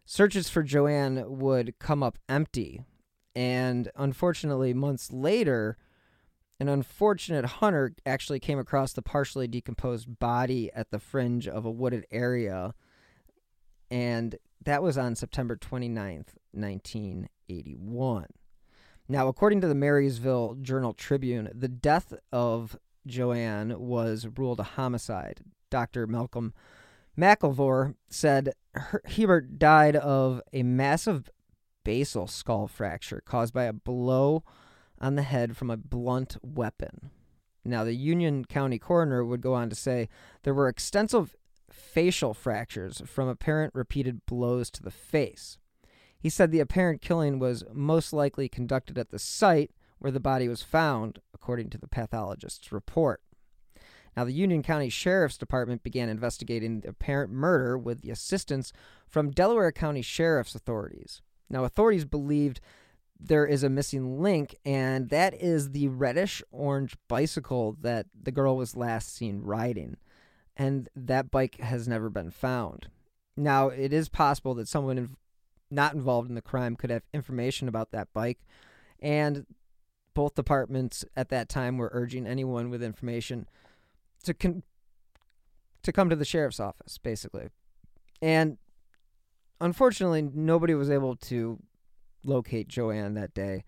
Searches 0.05 0.49
for 0.49 0.63
Joanne 0.63 1.23
would 1.39 1.79
come 1.79 2.01
up 2.03 2.17
empty, 2.29 2.85
and 3.35 3.91
unfortunately, 3.95 4.73
months 4.73 5.11
later, 5.11 5.77
An 6.59 6.69
unfortunate 6.69 7.45
hunter 7.45 7.93
actually 8.05 8.39
came 8.39 8.57
across 8.57 8.91
the 8.93 9.03
partially 9.03 9.47
decomposed 9.47 10.17
body 10.17 10.71
at 10.73 10.89
the 10.89 10.97
fringe 10.99 11.47
of 11.47 11.65
a 11.65 11.71
wooded 11.71 12.07
area, 12.09 12.73
and 13.91 14.35
that 14.63 14.81
was 14.81 14.97
on 14.97 15.15
September 15.15 15.55
29th, 15.55 16.33
1981. 16.51 18.25
Now, 19.07 19.27
according 19.27 19.61
to 19.61 19.67
the 19.67 19.75
Marysville 19.75 20.57
Journal 20.61 20.93
Tribune, 20.93 21.49
the 21.53 21.67
death 21.67 22.11
of 22.31 22.77
Joanne 23.05 23.79
was 23.79 24.27
ruled 24.35 24.59
a 24.59 24.63
homicide. 24.63 25.41
Dr. 25.69 26.07
Malcolm 26.07 26.53
McIlvore 27.17 27.95
said 28.09 28.53
Hebert 29.05 29.57
died 29.57 29.95
of 29.95 30.41
a 30.53 30.63
massive 30.63 31.29
basal 31.83 32.27
skull 32.27 32.67
fracture 32.67 33.21
caused 33.25 33.53
by 33.53 33.63
a 33.63 33.73
blow 33.73 34.43
on 34.99 35.15
the 35.15 35.23
head 35.23 35.57
from 35.57 35.69
a 35.69 35.77
blunt 35.77 36.37
weapon. 36.41 37.11
Now, 37.63 37.83
the 37.83 37.93
Union 37.93 38.45
County 38.45 38.79
coroner 38.79 39.25
would 39.25 39.41
go 39.41 39.53
on 39.53 39.69
to 39.69 39.75
say 39.75 40.09
there 40.43 40.53
were 40.53 40.69
extensive 40.69 41.35
facial 41.69 42.33
fractures 42.33 43.01
from 43.05 43.27
apparent 43.27 43.75
repeated 43.75 44.25
blows 44.25 44.69
to 44.71 44.83
the 44.83 44.91
face. 44.91 45.57
He 46.19 46.29
said 46.29 46.51
the 46.51 46.59
apparent 46.59 47.01
killing 47.01 47.39
was 47.39 47.63
most 47.73 48.13
likely 48.13 48.49
conducted 48.49 48.97
at 48.97 49.09
the 49.09 49.19
site 49.19 49.71
where 49.99 50.11
the 50.11 50.19
body 50.19 50.47
was 50.47 50.61
found, 50.61 51.19
according 51.33 51.69
to 51.71 51.77
the 51.77 51.87
pathologist's 51.87 52.71
report. 52.71 53.21
Now, 54.17 54.23
the 54.23 54.33
Union 54.33 54.63
County 54.63 54.89
Sheriff's 54.89 55.37
Department 55.37 55.83
began 55.83 56.09
investigating 56.09 56.79
the 56.79 56.89
apparent 56.89 57.31
murder 57.31 57.77
with 57.77 58.01
the 58.01 58.09
assistance 58.09 58.73
from 59.07 59.29
Delaware 59.29 59.71
County 59.71 60.01
Sheriff's 60.01 60.55
authorities. 60.55 61.21
Now, 61.51 61.63
authorities 61.65 62.03
believed 62.03 62.59
there 63.19 63.45
is 63.45 63.61
a 63.61 63.69
missing 63.69 64.19
link, 64.19 64.55
and 64.65 65.09
that 65.09 65.39
is 65.39 65.69
the 65.69 65.89
reddish 65.89 66.41
orange 66.51 66.97
bicycle 67.07 67.77
that 67.81 68.07
the 68.19 68.31
girl 68.31 68.57
was 68.57 68.75
last 68.75 69.15
seen 69.15 69.41
riding. 69.43 69.97
And 70.55 70.89
that 70.95 71.29
bike 71.29 71.59
has 71.59 71.87
never 71.87 72.09
been 72.09 72.31
found. 72.31 72.87
Now, 73.35 73.67
it 73.67 73.93
is 73.93 74.09
possible 74.09 74.55
that 74.55 74.67
someone 74.67 75.15
not 75.69 75.93
involved 75.93 76.27
in 76.27 76.33
the 76.33 76.41
crime 76.41 76.75
could 76.75 76.89
have 76.89 77.03
information 77.13 77.67
about 77.67 77.91
that 77.91 78.11
bike, 78.15 78.39
and 78.99 79.45
both 80.15 80.33
departments 80.33 81.05
at 81.15 81.29
that 81.29 81.49
time 81.49 81.77
were 81.77 81.91
urging 81.93 82.25
anyone 82.25 82.71
with 82.71 82.81
information 82.81 83.47
to 84.23 84.33
con- 84.33 84.63
to 85.83 85.91
come 85.91 86.09
to 86.09 86.15
the 86.15 86.25
sheriff's 86.25 86.59
office, 86.59 86.97
basically. 86.97 87.47
And 88.21 88.57
unfortunately, 89.61 90.29
nobody 90.33 90.73
was 90.73 90.89
able 90.89 91.15
to 91.15 91.59
locate 92.23 92.67
Joanne 92.67 93.13
that 93.13 93.33
day. 93.33 93.63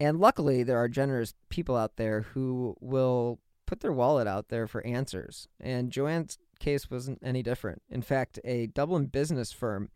And 0.00 0.18
luckily, 0.18 0.62
there 0.62 0.78
are 0.78 0.88
generous 0.88 1.34
people 1.48 1.76
out 1.76 1.96
there 1.96 2.22
who 2.22 2.76
will 2.80 3.38
put 3.66 3.80
their 3.80 3.92
wallet 3.92 4.26
out 4.26 4.48
there 4.48 4.66
for 4.66 4.84
answers. 4.86 5.48
And 5.60 5.90
Joanne's 5.90 6.38
case 6.58 6.90
wasn't 6.90 7.18
any 7.22 7.42
different. 7.42 7.82
In 7.88 8.02
fact, 8.02 8.40
a 8.44 8.66
Dublin 8.68 9.06
business 9.06 9.52
firm 9.52 9.90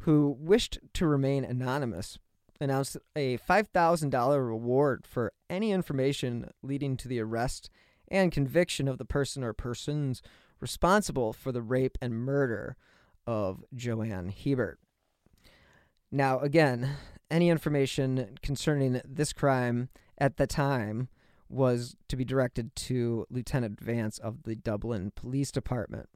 who 0.00 0.36
wished 0.38 0.78
to 0.94 1.06
remain 1.06 1.44
anonymous 1.44 2.18
announced 2.60 2.96
a 3.16 3.38
$5,000 3.38 4.46
reward 4.46 5.06
for 5.06 5.32
any 5.50 5.72
information 5.72 6.50
leading 6.62 6.96
to 6.96 7.08
the 7.08 7.20
arrest 7.20 7.68
and 8.12 8.30
conviction 8.30 8.86
of 8.86 8.98
the 8.98 9.04
person 9.04 9.42
or 9.42 9.52
persons 9.52 10.22
responsible 10.60 11.32
for 11.32 11.50
the 11.50 11.62
rape 11.62 11.98
and 12.00 12.14
murder 12.14 12.76
of 13.26 13.64
Joanne 13.74 14.28
Hebert. 14.28 14.78
Now, 16.12 16.38
again, 16.40 16.96
any 17.30 17.48
information 17.48 18.36
concerning 18.42 19.00
this 19.04 19.32
crime 19.32 19.88
at 20.18 20.36
the 20.36 20.46
time 20.46 21.08
was 21.48 21.96
to 22.08 22.16
be 22.16 22.24
directed 22.24 22.74
to 22.76 23.26
Lieutenant 23.30 23.80
Vance 23.80 24.18
of 24.18 24.42
the 24.44 24.54
Dublin 24.54 25.12
Police 25.14 25.50
Department. 25.50 26.08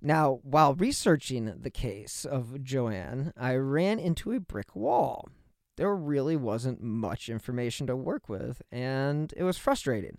Now, 0.00 0.40
while 0.42 0.74
researching 0.74 1.52
the 1.60 1.70
case 1.70 2.24
of 2.24 2.62
Joanne, 2.62 3.32
I 3.36 3.56
ran 3.56 3.98
into 3.98 4.32
a 4.32 4.40
brick 4.40 4.76
wall. 4.76 5.28
There 5.76 5.94
really 5.94 6.36
wasn't 6.36 6.82
much 6.82 7.28
information 7.28 7.86
to 7.88 7.96
work 7.96 8.28
with, 8.28 8.62
and 8.70 9.32
it 9.36 9.42
was 9.42 9.56
frustrating. 9.56 10.18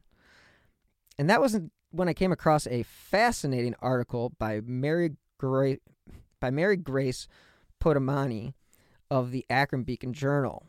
And 1.17 1.29
that 1.29 1.41
wasn't 1.41 1.71
when 1.91 2.09
I 2.09 2.13
came 2.13 2.31
across 2.31 2.67
a 2.67 2.83
fascinating 2.83 3.75
article 3.81 4.33
by 4.37 4.61
Mary 4.61 5.11
Gra- 5.37 5.77
by 6.39 6.51
Mary 6.51 6.77
Grace 6.77 7.27
Potamani 7.81 8.53
of 9.09 9.31
the 9.31 9.45
Akron 9.49 9.83
Beacon 9.83 10.13
Journal, 10.13 10.65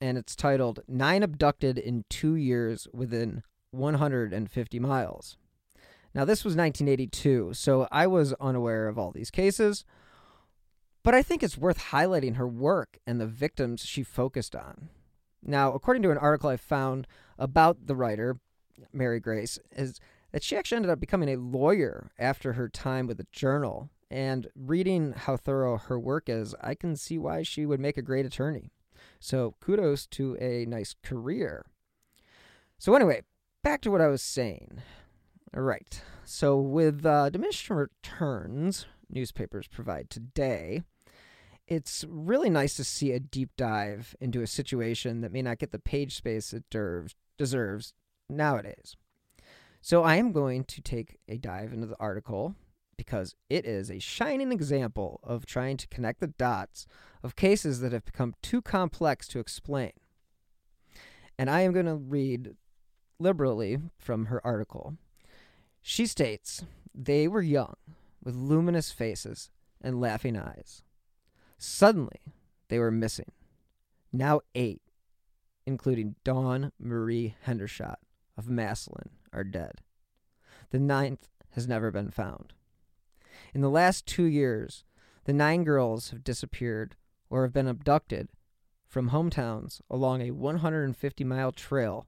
and 0.00 0.16
it's 0.16 0.34
titled 0.34 0.80
Nine 0.88 1.22
Abducted 1.22 1.78
in 1.78 2.04
Two 2.08 2.34
Years 2.34 2.88
Within 2.92 3.42
150 3.72 4.78
Miles. 4.78 5.36
Now, 6.14 6.24
this 6.24 6.44
was 6.44 6.56
1982, 6.56 7.54
so 7.54 7.88
I 7.90 8.06
was 8.06 8.34
unaware 8.34 8.86
of 8.88 8.98
all 8.98 9.12
these 9.12 9.30
cases, 9.30 9.84
but 11.02 11.14
I 11.14 11.22
think 11.22 11.42
it's 11.42 11.56
worth 11.56 11.90
highlighting 11.90 12.36
her 12.36 12.46
work 12.46 12.98
and 13.06 13.20
the 13.20 13.26
victims 13.26 13.82
she 13.82 14.02
focused 14.02 14.54
on. 14.54 14.90
Now, 15.42 15.72
according 15.72 16.02
to 16.04 16.10
an 16.10 16.18
article 16.18 16.50
I 16.50 16.56
found 16.56 17.06
about 17.38 17.86
the 17.86 17.96
writer, 17.96 18.38
Mary 18.92 19.20
Grace, 19.20 19.58
is 19.72 20.00
that 20.32 20.42
she 20.42 20.56
actually 20.56 20.76
ended 20.76 20.90
up 20.90 21.00
becoming 21.00 21.28
a 21.28 21.36
lawyer 21.36 22.10
after 22.18 22.54
her 22.54 22.68
time 22.68 23.06
with 23.06 23.18
the 23.18 23.26
journal. 23.32 23.90
And 24.10 24.48
reading 24.54 25.12
how 25.12 25.36
thorough 25.36 25.78
her 25.78 25.98
work 25.98 26.28
is, 26.28 26.54
I 26.60 26.74
can 26.74 26.96
see 26.96 27.16
why 27.16 27.42
she 27.42 27.64
would 27.64 27.80
make 27.80 27.96
a 27.96 28.02
great 28.02 28.26
attorney. 28.26 28.70
So 29.20 29.54
kudos 29.60 30.06
to 30.08 30.36
a 30.40 30.66
nice 30.66 30.94
career. 31.02 31.66
So, 32.78 32.94
anyway, 32.94 33.22
back 33.62 33.80
to 33.82 33.90
what 33.90 34.00
I 34.00 34.08
was 34.08 34.22
saying. 34.22 34.82
All 35.56 35.62
right. 35.62 36.02
So, 36.24 36.58
with 36.58 37.06
uh, 37.06 37.30
diminishing 37.30 37.76
returns 37.76 38.86
newspapers 39.08 39.68
provide 39.68 40.10
today, 40.10 40.82
it's 41.68 42.04
really 42.08 42.50
nice 42.50 42.74
to 42.76 42.84
see 42.84 43.12
a 43.12 43.20
deep 43.20 43.50
dive 43.56 44.16
into 44.20 44.42
a 44.42 44.46
situation 44.46 45.20
that 45.20 45.32
may 45.32 45.42
not 45.42 45.58
get 45.58 45.70
the 45.70 45.78
page 45.78 46.16
space 46.16 46.52
it 46.52 46.64
deserves 47.38 47.94
nowadays. 48.32 48.96
So, 49.80 50.02
I 50.02 50.16
am 50.16 50.32
going 50.32 50.64
to 50.64 50.80
take 50.80 51.18
a 51.28 51.36
dive 51.36 51.72
into 51.72 51.86
the 51.86 51.98
article 51.98 52.54
because 52.96 53.34
it 53.50 53.64
is 53.64 53.90
a 53.90 53.98
shining 53.98 54.52
example 54.52 55.18
of 55.24 55.44
trying 55.44 55.76
to 55.76 55.88
connect 55.88 56.20
the 56.20 56.28
dots 56.28 56.86
of 57.22 57.34
cases 57.34 57.80
that 57.80 57.92
have 57.92 58.04
become 58.04 58.34
too 58.42 58.62
complex 58.62 59.26
to 59.28 59.40
explain. 59.40 59.92
And 61.36 61.50
I 61.50 61.62
am 61.62 61.72
going 61.72 61.86
to 61.86 61.96
read 61.96 62.54
liberally 63.18 63.78
from 63.98 64.26
her 64.26 64.44
article. 64.46 64.96
She 65.80 66.06
states, 66.06 66.64
They 66.94 67.26
were 67.26 67.42
young, 67.42 67.74
with 68.22 68.36
luminous 68.36 68.92
faces 68.92 69.50
and 69.80 70.00
laughing 70.00 70.36
eyes. 70.36 70.82
Suddenly, 71.58 72.20
they 72.68 72.78
were 72.78 72.90
missing. 72.90 73.32
Now 74.12 74.42
eight, 74.54 74.82
including 75.66 76.16
Dawn 76.22 76.70
Marie 76.78 77.34
Hendershot 77.46 77.96
of 78.36 78.48
Massillon, 78.48 79.10
are 79.32 79.44
dead. 79.44 79.80
The 80.70 80.78
ninth 80.78 81.28
has 81.50 81.68
never 81.68 81.90
been 81.90 82.10
found. 82.10 82.52
In 83.54 83.60
the 83.60 83.70
last 83.70 84.06
two 84.06 84.24
years, 84.24 84.84
the 85.24 85.32
nine 85.32 85.64
girls 85.64 86.10
have 86.10 86.24
disappeared 86.24 86.96
or 87.30 87.42
have 87.42 87.52
been 87.52 87.68
abducted 87.68 88.28
from 88.86 89.10
hometowns 89.10 89.80
along 89.90 90.20
a 90.20 90.30
150 90.30 91.24
mile 91.24 91.52
trail 91.52 92.06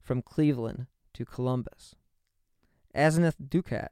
from 0.00 0.22
Cleveland 0.22 0.86
to 1.14 1.24
Columbus. 1.24 1.94
Asenath 2.94 3.36
Dukat, 3.48 3.88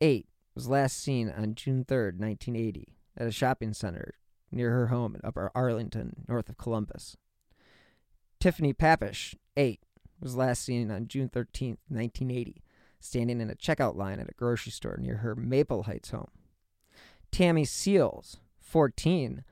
8, 0.00 0.26
was 0.54 0.68
last 0.68 0.96
seen 0.96 1.28
on 1.30 1.54
June 1.54 1.84
3, 1.84 1.96
1980, 2.16 2.96
at 3.16 3.26
a 3.26 3.32
shopping 3.32 3.72
center 3.72 4.14
near 4.50 4.70
her 4.70 4.86
home 4.86 5.14
in 5.14 5.20
Upper 5.24 5.50
Arlington, 5.54 6.24
north 6.28 6.48
of 6.48 6.56
Columbus. 6.56 7.16
Tiffany 8.38 8.72
Papish, 8.72 9.34
8, 9.56 9.80
was 10.20 10.36
last 10.36 10.62
seen 10.62 10.90
on 10.90 11.08
June 11.08 11.28
13, 11.28 11.78
1980, 11.88 12.62
standing 13.00 13.40
in 13.40 13.50
a 13.50 13.54
checkout 13.54 13.96
line 13.96 14.20
at 14.20 14.28
a 14.28 14.34
grocery 14.34 14.72
store 14.72 14.96
near 14.98 15.16
her 15.18 15.34
Maple 15.34 15.84
Heights 15.84 16.10
home. 16.10 16.30
Tammy 17.30 17.64
Seals, 17.64 18.38
14, 18.60 19.44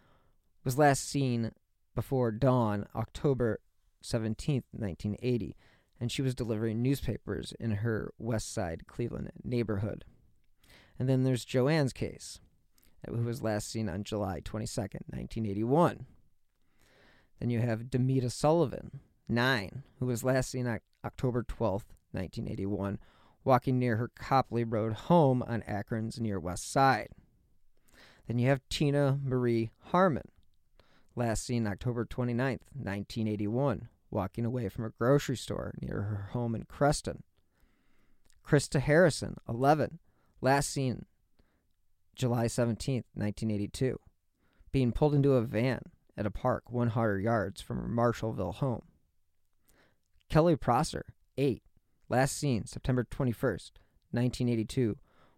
was 0.64 0.78
last 0.78 1.08
seen 1.08 1.52
before 1.94 2.30
dawn 2.30 2.86
October 2.94 3.60
17, 4.00 4.62
1980, 4.70 5.56
and 6.00 6.10
she 6.10 6.22
was 6.22 6.34
delivering 6.34 6.82
newspapers 6.82 7.52
in 7.60 7.72
her 7.72 8.12
West 8.18 8.52
Side 8.52 8.86
Cleveland 8.86 9.30
neighborhood. 9.44 10.04
And 10.98 11.08
then 11.08 11.24
there's 11.24 11.44
Joanne's 11.44 11.92
case, 11.92 12.40
who 13.06 13.22
was 13.22 13.42
last 13.42 13.70
seen 13.70 13.88
on 13.88 14.04
July 14.04 14.40
22, 14.44 14.80
1981. 14.80 16.06
Then 17.40 17.50
you 17.50 17.60
have 17.60 17.90
Demita 17.90 18.30
Sullivan, 18.30 19.00
9, 19.34 19.82
who 19.98 20.06
was 20.06 20.24
last 20.24 20.50
seen 20.50 20.66
on 20.66 20.80
October 21.04 21.42
12, 21.42 21.84
1981, 22.12 22.98
walking 23.44 23.78
near 23.78 23.96
her 23.96 24.08
Copley 24.08 24.64
Road 24.64 24.92
home 24.92 25.42
on 25.42 25.62
Akron's 25.66 26.20
near 26.20 26.38
West 26.38 26.70
Side. 26.70 27.08
Then 28.26 28.38
you 28.38 28.48
have 28.48 28.60
Tina 28.68 29.18
Marie 29.22 29.70
Harmon, 29.86 30.28
last 31.16 31.44
seen 31.44 31.66
October 31.66 32.04
29, 32.04 32.60
1981, 32.72 33.88
walking 34.10 34.44
away 34.44 34.68
from 34.68 34.84
a 34.84 34.90
grocery 34.90 35.36
store 35.36 35.74
near 35.80 36.02
her 36.02 36.28
home 36.32 36.54
in 36.54 36.64
Creston. 36.64 37.22
Krista 38.46 38.80
Harrison, 38.80 39.36
11, 39.48 39.98
last 40.40 40.70
seen 40.70 41.06
July 42.14 42.46
17, 42.46 43.04
1982, 43.14 43.98
being 44.70 44.92
pulled 44.92 45.14
into 45.14 45.32
a 45.34 45.42
van 45.42 45.80
at 46.16 46.26
a 46.26 46.30
park 46.30 46.64
100 46.70 47.20
yards 47.20 47.60
from 47.60 47.78
her 47.78 47.88
Marshallville 47.88 48.56
home. 48.56 48.82
Kelly 50.32 50.56
Prosser, 50.56 51.04
8, 51.36 51.62
last 52.08 52.38
seen 52.38 52.64
September 52.64 53.04
21st, 53.04 53.72
1982, 54.12 54.96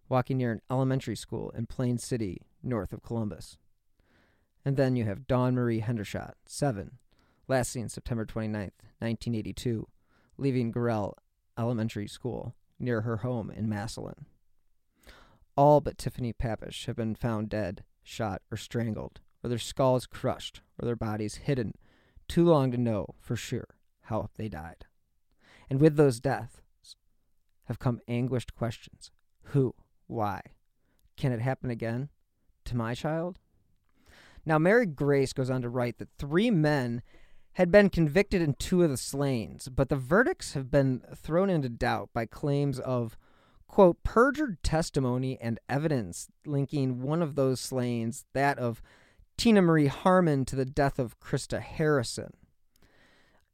walking 0.08 0.38
near 0.38 0.52
an 0.52 0.60
elementary 0.70 1.16
school 1.16 1.50
in 1.50 1.66
Plain 1.66 1.98
City, 1.98 2.42
north 2.62 2.92
of 2.92 3.02
Columbus. 3.02 3.58
And 4.64 4.76
then 4.76 4.94
you 4.94 5.04
have 5.04 5.26
Dawn 5.26 5.56
Marie 5.56 5.80
Hendershot, 5.80 6.34
7, 6.46 6.98
last 7.48 7.72
seen 7.72 7.88
September 7.88 8.24
29th, 8.24 8.70
1982, 9.00 9.88
leaving 10.38 10.72
Gorrell 10.72 11.14
Elementary 11.58 12.06
School 12.06 12.54
near 12.78 13.00
her 13.00 13.16
home 13.16 13.50
in 13.50 13.68
Massillon. 13.68 14.26
All 15.56 15.80
but 15.80 15.98
Tiffany 15.98 16.32
Papish 16.32 16.86
have 16.86 16.94
been 16.94 17.16
found 17.16 17.48
dead, 17.48 17.82
shot, 18.04 18.42
or 18.48 18.56
strangled, 18.56 19.18
or 19.42 19.50
their 19.50 19.58
skulls 19.58 20.06
crushed, 20.06 20.60
or 20.80 20.86
their 20.86 20.94
bodies 20.94 21.34
hidden 21.34 21.74
too 22.28 22.44
long 22.44 22.70
to 22.70 22.78
know 22.78 23.16
for 23.18 23.34
sure 23.34 23.66
how 24.04 24.30
they 24.36 24.48
died. 24.48 24.86
And 25.68 25.80
with 25.80 25.96
those 25.96 26.20
deaths 26.20 26.62
have 27.64 27.78
come 27.78 28.00
anguished 28.06 28.54
questions 28.54 29.10
who, 29.48 29.74
why? 30.06 30.40
Can 31.16 31.32
it 31.32 31.40
happen 31.40 31.70
again? 31.70 32.08
To 32.66 32.76
my 32.76 32.94
child? 32.94 33.38
Now, 34.46 34.58
Mary 34.58 34.86
Grace 34.86 35.32
goes 35.32 35.50
on 35.50 35.62
to 35.62 35.68
write 35.68 35.98
that 35.98 36.08
three 36.18 36.50
men 36.50 37.02
had 37.52 37.70
been 37.70 37.88
convicted 37.88 38.42
in 38.42 38.54
two 38.54 38.82
of 38.82 38.90
the 38.90 38.96
slayings, 38.96 39.68
but 39.68 39.88
the 39.88 39.96
verdicts 39.96 40.54
have 40.54 40.70
been 40.70 41.02
thrown 41.14 41.48
into 41.48 41.68
doubt 41.68 42.10
by 42.12 42.26
claims 42.26 42.78
of, 42.80 43.16
quote, 43.68 44.02
perjured 44.02 44.62
testimony 44.62 45.38
and 45.40 45.60
evidence 45.68 46.28
linking 46.44 47.00
one 47.00 47.22
of 47.22 47.36
those 47.36 47.60
slayings, 47.60 48.24
that 48.32 48.58
of 48.58 48.82
Tina 49.36 49.62
Marie 49.62 49.86
Harmon, 49.86 50.44
to 50.46 50.56
the 50.56 50.64
death 50.64 50.98
of 50.98 51.20
Krista 51.20 51.60
Harrison. 51.60 52.32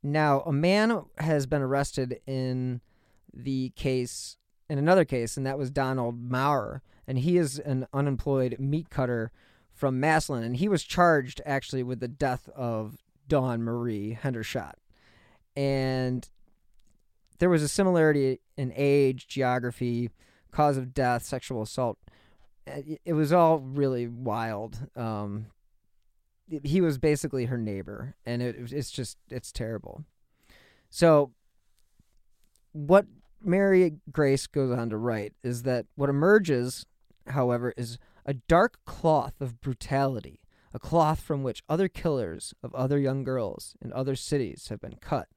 Now, 0.03 0.41
a 0.41 0.53
man 0.53 1.05
has 1.19 1.47
been 1.47 1.63
arrested 1.63 2.21
in 2.27 2.81
the 3.33 3.71
case, 3.77 4.37
in 4.69 4.79
another 4.79 5.05
case, 5.05 5.37
and 5.37 5.47
that 5.47 5.59
was 5.59 5.71
Donald 5.71 6.21
Maurer, 6.21 6.83
and 7.07 7.19
he 7.19 7.37
is 7.37 7.59
an 7.59 7.87
unemployed 7.93 8.57
meat 8.59 8.89
cutter 8.89 9.31
from 9.73 10.01
Massillon, 10.01 10.43
and 10.43 10.57
he 10.57 10.69
was 10.69 10.83
charged 10.85 11.41
actually 11.45 11.83
with 11.83 12.01
the 12.01 12.09
death 12.09 12.49
of 12.55 12.99
Dawn 13.29 13.63
Marie 13.63 14.19
Hendershot. 14.21 14.75
And 15.57 16.29
there 17.39 17.51
was 17.51 17.63
a 17.63 17.69
similarity 17.69 18.41
in 18.57 18.73
age, 18.77 19.27
geography, 19.27 20.11
cause 20.51 20.77
of 20.77 20.95
death, 20.95 21.25
sexual 21.25 21.63
assault. 21.63 21.99
It 22.67 23.15
was 23.15 23.33
all 23.33 23.59
really 23.59 24.07
wild. 24.07 24.89
Um, 24.95 25.47
he 26.63 26.81
was 26.81 26.99
basically 26.99 27.47
her 27.47 27.59
neighbor, 27.59 28.17
and 28.27 28.43
it, 28.43 28.73
it's 28.73 28.91
just 28.91 29.19
it's 29.29 29.53
terrible. 29.53 30.05
So, 30.89 31.33
what 32.73 33.07
Mary 33.43 33.95
Grace 34.11 34.47
goes 34.47 34.77
on 34.77 34.91
to 34.91 34.97
write 34.97 35.35
is 35.43 35.63
that 35.63 35.87
what 35.95 36.11
emerges, 36.11 36.87
however, 37.29 37.73
is 37.77 37.99
a 38.27 38.35
dark 38.35 38.79
cloth 38.85 39.41
of 39.41 39.61
brutality 39.61 40.41
a 40.73 40.79
cloth 40.79 41.21
from 41.21 41.43
which 41.43 41.63
other 41.69 41.89
killers 41.89 42.55
of 42.63 42.75
other 42.75 42.99
young 42.99 43.25
girls 43.25 43.77
in 43.83 43.93
other 43.93 44.15
cities 44.15 44.69
have 44.69 44.81
been 44.81 44.97
cut. 45.01 45.29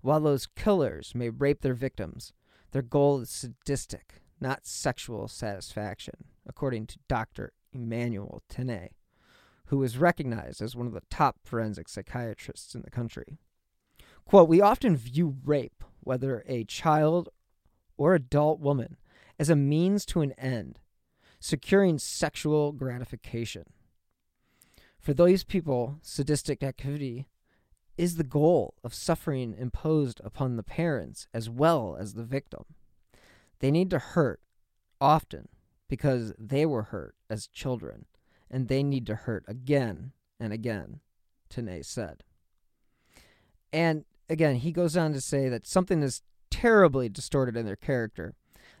While 0.00 0.20
those 0.20 0.48
killers 0.56 1.14
may 1.14 1.30
rape 1.30 1.62
their 1.62 1.74
victims, 1.74 2.32
their 2.72 2.82
goal 2.82 3.20
is 3.20 3.30
sadistic, 3.30 4.22
not 4.40 4.66
sexual 4.66 5.28
satisfaction, 5.28 6.24
according 6.46 6.86
to 6.88 6.98
Dr. 7.08 7.52
Emanuel 7.72 8.42
Tanay, 8.50 8.88
who 9.72 9.82
is 9.82 9.96
recognized 9.96 10.60
as 10.60 10.76
one 10.76 10.86
of 10.86 10.92
the 10.92 11.00
top 11.08 11.38
forensic 11.44 11.88
psychiatrists 11.88 12.74
in 12.74 12.82
the 12.82 12.90
country. 12.90 13.38
Quote, 14.26 14.46
We 14.46 14.60
often 14.60 14.98
view 14.98 15.38
rape, 15.46 15.82
whether 16.00 16.44
a 16.46 16.64
child 16.64 17.30
or 17.96 18.14
adult 18.14 18.60
woman, 18.60 18.98
as 19.38 19.48
a 19.48 19.56
means 19.56 20.04
to 20.04 20.20
an 20.20 20.32
end, 20.32 20.78
securing 21.40 21.98
sexual 21.98 22.72
gratification. 22.72 23.64
For 24.98 25.14
those 25.14 25.42
people, 25.42 25.96
sadistic 26.02 26.62
activity 26.62 27.28
is 27.96 28.16
the 28.16 28.24
goal 28.24 28.74
of 28.84 28.92
suffering 28.92 29.54
imposed 29.58 30.20
upon 30.22 30.56
the 30.56 30.62
parents 30.62 31.28
as 31.32 31.48
well 31.48 31.96
as 31.98 32.12
the 32.12 32.24
victim. 32.24 32.64
They 33.60 33.70
need 33.70 33.88
to 33.88 33.98
hurt 33.98 34.42
often 35.00 35.48
because 35.88 36.34
they 36.38 36.66
were 36.66 36.82
hurt 36.82 37.14
as 37.30 37.46
children, 37.46 38.04
and 38.52 38.68
they 38.68 38.82
need 38.82 39.06
to 39.06 39.14
hurt 39.14 39.44
again 39.48 40.12
and 40.38 40.52
again, 40.52 41.00
Tanay 41.50 41.84
said. 41.84 42.22
And 43.72 44.04
again, 44.28 44.56
he 44.56 44.70
goes 44.70 44.96
on 44.96 45.12
to 45.14 45.20
say 45.20 45.48
that 45.48 45.66
something 45.66 46.02
is 46.02 46.22
terribly 46.50 47.08
distorted 47.08 47.56
in 47.56 47.66
their 47.66 47.76
character. 47.76 48.34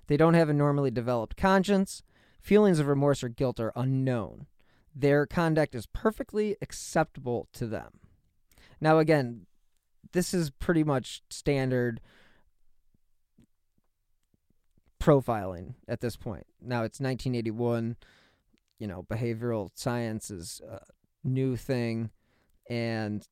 They 0.06 0.16
don't 0.16 0.34
have 0.34 0.50
a 0.50 0.54
normally 0.54 0.90
developed 0.90 1.36
conscience. 1.36 2.02
Feelings 2.40 2.78
of 2.78 2.86
remorse 2.86 3.24
or 3.24 3.28
guilt 3.28 3.58
are 3.58 3.72
unknown 3.74 4.46
their 4.94 5.26
conduct 5.26 5.74
is 5.74 5.86
perfectly 5.86 6.56
acceptable 6.60 7.48
to 7.54 7.66
them. 7.66 8.00
Now, 8.80 8.98
again, 8.98 9.46
this 10.12 10.34
is 10.34 10.50
pretty 10.50 10.84
much 10.84 11.22
standard 11.30 12.00
profiling 15.00 15.74
at 15.88 16.00
this 16.00 16.16
point. 16.16 16.46
Now, 16.60 16.84
it's 16.84 17.00
1981. 17.00 17.96
You 18.82 18.88
know, 18.88 19.04
behavioral 19.04 19.70
science 19.74 20.28
is 20.28 20.60
a 20.68 20.80
new 21.22 21.54
thing. 21.54 22.10
And 22.68 23.24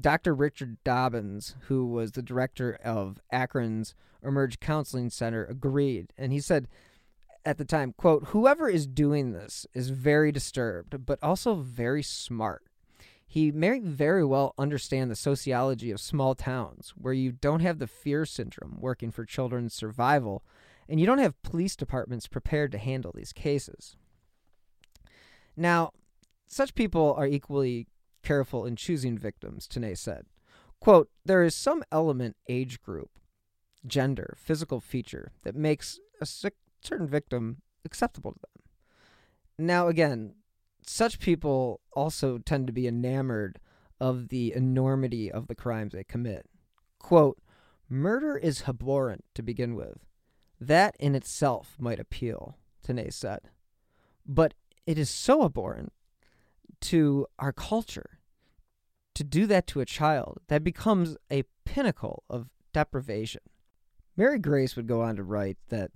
Dr. 0.00 0.34
Richard 0.34 0.78
Dobbins, 0.82 1.54
who 1.68 1.86
was 1.86 2.10
the 2.10 2.22
director 2.22 2.76
of 2.82 3.20
Akron's 3.30 3.94
Emerge 4.20 4.58
Counseling 4.58 5.10
Center, 5.10 5.44
agreed. 5.44 6.12
And 6.18 6.32
he 6.32 6.40
said, 6.40 6.66
at 7.44 7.56
the 7.56 7.64
time, 7.64 7.94
quote, 7.96 8.24
whoever 8.30 8.68
is 8.68 8.88
doing 8.88 9.30
this 9.30 9.64
is 9.74 9.90
very 9.90 10.32
disturbed, 10.32 11.06
but 11.06 11.20
also 11.22 11.54
very 11.54 12.02
smart. 12.02 12.64
He 13.24 13.52
may 13.52 13.78
very 13.78 14.24
well 14.24 14.54
understand 14.58 15.08
the 15.08 15.14
sociology 15.14 15.92
of 15.92 16.00
small 16.00 16.34
towns 16.34 16.94
where 16.96 17.14
you 17.14 17.30
don't 17.30 17.60
have 17.60 17.78
the 17.78 17.86
fear 17.86 18.26
syndrome 18.26 18.78
working 18.80 19.12
for 19.12 19.24
children's 19.24 19.72
survival, 19.72 20.42
and 20.88 20.98
you 20.98 21.06
don't 21.06 21.18
have 21.18 21.40
police 21.44 21.76
departments 21.76 22.26
prepared 22.26 22.72
to 22.72 22.78
handle 22.78 23.12
these 23.14 23.32
cases. 23.32 23.94
Now, 25.56 25.92
such 26.46 26.74
people 26.74 27.14
are 27.16 27.26
equally 27.26 27.86
careful 28.22 28.64
in 28.64 28.76
choosing 28.76 29.18
victims, 29.18 29.68
Tanay 29.68 29.96
said. 29.96 30.26
Quote, 30.80 31.08
there 31.24 31.42
is 31.42 31.54
some 31.54 31.82
element, 31.90 32.36
age 32.48 32.80
group, 32.82 33.10
gender, 33.86 34.36
physical 34.38 34.80
feature 34.80 35.32
that 35.42 35.54
makes 35.54 35.98
a 36.20 36.26
certain 36.26 37.06
victim 37.06 37.62
acceptable 37.84 38.32
to 38.32 38.40
them. 38.40 39.66
Now, 39.66 39.88
again, 39.88 40.34
such 40.86 41.18
people 41.20 41.80
also 41.92 42.38
tend 42.38 42.66
to 42.66 42.72
be 42.72 42.86
enamored 42.86 43.58
of 44.00 44.28
the 44.28 44.52
enormity 44.52 45.30
of 45.30 45.46
the 45.46 45.54
crimes 45.54 45.92
they 45.92 46.04
commit. 46.04 46.46
Quote, 46.98 47.38
murder 47.88 48.36
is 48.36 48.64
abhorrent 48.68 49.24
to 49.34 49.42
begin 49.42 49.74
with. 49.74 50.04
That 50.60 50.96
in 50.98 51.14
itself 51.14 51.76
might 51.78 52.00
appeal, 52.00 52.56
Tanay 52.86 53.12
said. 53.12 53.50
But 54.26 54.54
it 54.86 54.98
is 54.98 55.10
so 55.10 55.44
abhorrent 55.44 55.92
to 56.80 57.26
our 57.38 57.52
culture 57.52 58.18
to 59.14 59.24
do 59.24 59.46
that 59.46 59.66
to 59.68 59.80
a 59.80 59.86
child 59.86 60.40
that 60.48 60.64
becomes 60.64 61.16
a 61.30 61.44
pinnacle 61.64 62.24
of 62.28 62.48
deprivation. 62.72 63.40
Mary 64.16 64.38
Grace 64.38 64.76
would 64.76 64.86
go 64.86 65.02
on 65.02 65.16
to 65.16 65.22
write 65.22 65.56
that 65.68 65.92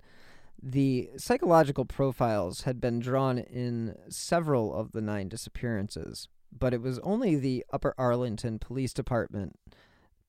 the 0.61 1.09
psychological 1.17 1.85
profiles 1.85 2.61
had 2.61 2.81
been 2.81 2.99
drawn 2.99 3.37
in 3.37 3.95
several 4.09 4.73
of 4.73 4.91
the 4.91 5.01
nine 5.01 5.29
disappearances, 5.29 6.27
but 6.51 6.73
it 6.73 6.81
was 6.81 6.99
only 6.99 7.35
the 7.35 7.65
Upper 7.71 7.93
Arlington 7.97 8.59
Police 8.59 8.93
Department 8.93 9.57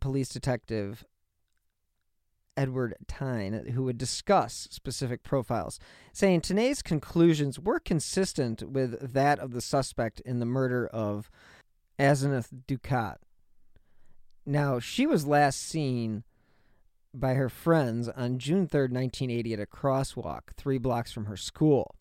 police 0.00 0.28
detective 0.28 1.04
Edward 2.56 2.94
Tyne 3.06 3.70
who 3.72 3.84
would 3.84 3.98
discuss 3.98 4.68
specific 4.70 5.22
profiles, 5.22 5.78
saying 6.12 6.42
Tanay's 6.42 6.82
conclusions 6.82 7.58
were 7.58 7.80
consistent 7.80 8.62
with 8.70 9.12
that 9.12 9.38
of 9.38 9.52
the 9.52 9.60
suspect 9.60 10.20
in 10.20 10.38
the 10.40 10.46
murder 10.46 10.86
of 10.86 11.30
Asenath 11.98 12.48
Dukat. 12.66 13.16
Now, 14.46 14.78
she 14.78 15.06
was 15.06 15.26
last 15.26 15.60
seen 15.60 16.24
by 17.12 17.34
her 17.34 17.48
friends 17.48 18.08
on 18.08 18.38
June 18.38 18.66
3, 18.66 18.82
1980, 18.82 19.54
at 19.54 19.60
a 19.60 19.66
crosswalk 19.66 20.54
three 20.56 20.78
blocks 20.78 21.12
from 21.12 21.26
her 21.26 21.36
school. 21.36 21.94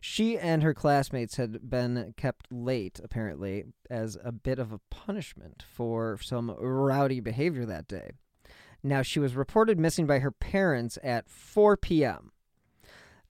She 0.00 0.38
and 0.38 0.62
her 0.62 0.74
classmates 0.74 1.36
had 1.36 1.70
been 1.70 2.12
kept 2.16 2.52
late, 2.52 3.00
apparently, 3.02 3.64
as 3.88 4.18
a 4.22 4.32
bit 4.32 4.58
of 4.58 4.72
a 4.72 4.80
punishment 4.90 5.64
for 5.66 6.18
some 6.20 6.50
rowdy 6.50 7.20
behavior 7.20 7.64
that 7.64 7.88
day. 7.88 8.10
Now, 8.86 9.00
she 9.00 9.18
was 9.18 9.34
reported 9.34 9.78
missing 9.78 10.06
by 10.06 10.18
her 10.18 10.30
parents 10.30 10.98
at 11.02 11.30
4 11.30 11.78
p.m. 11.78 12.32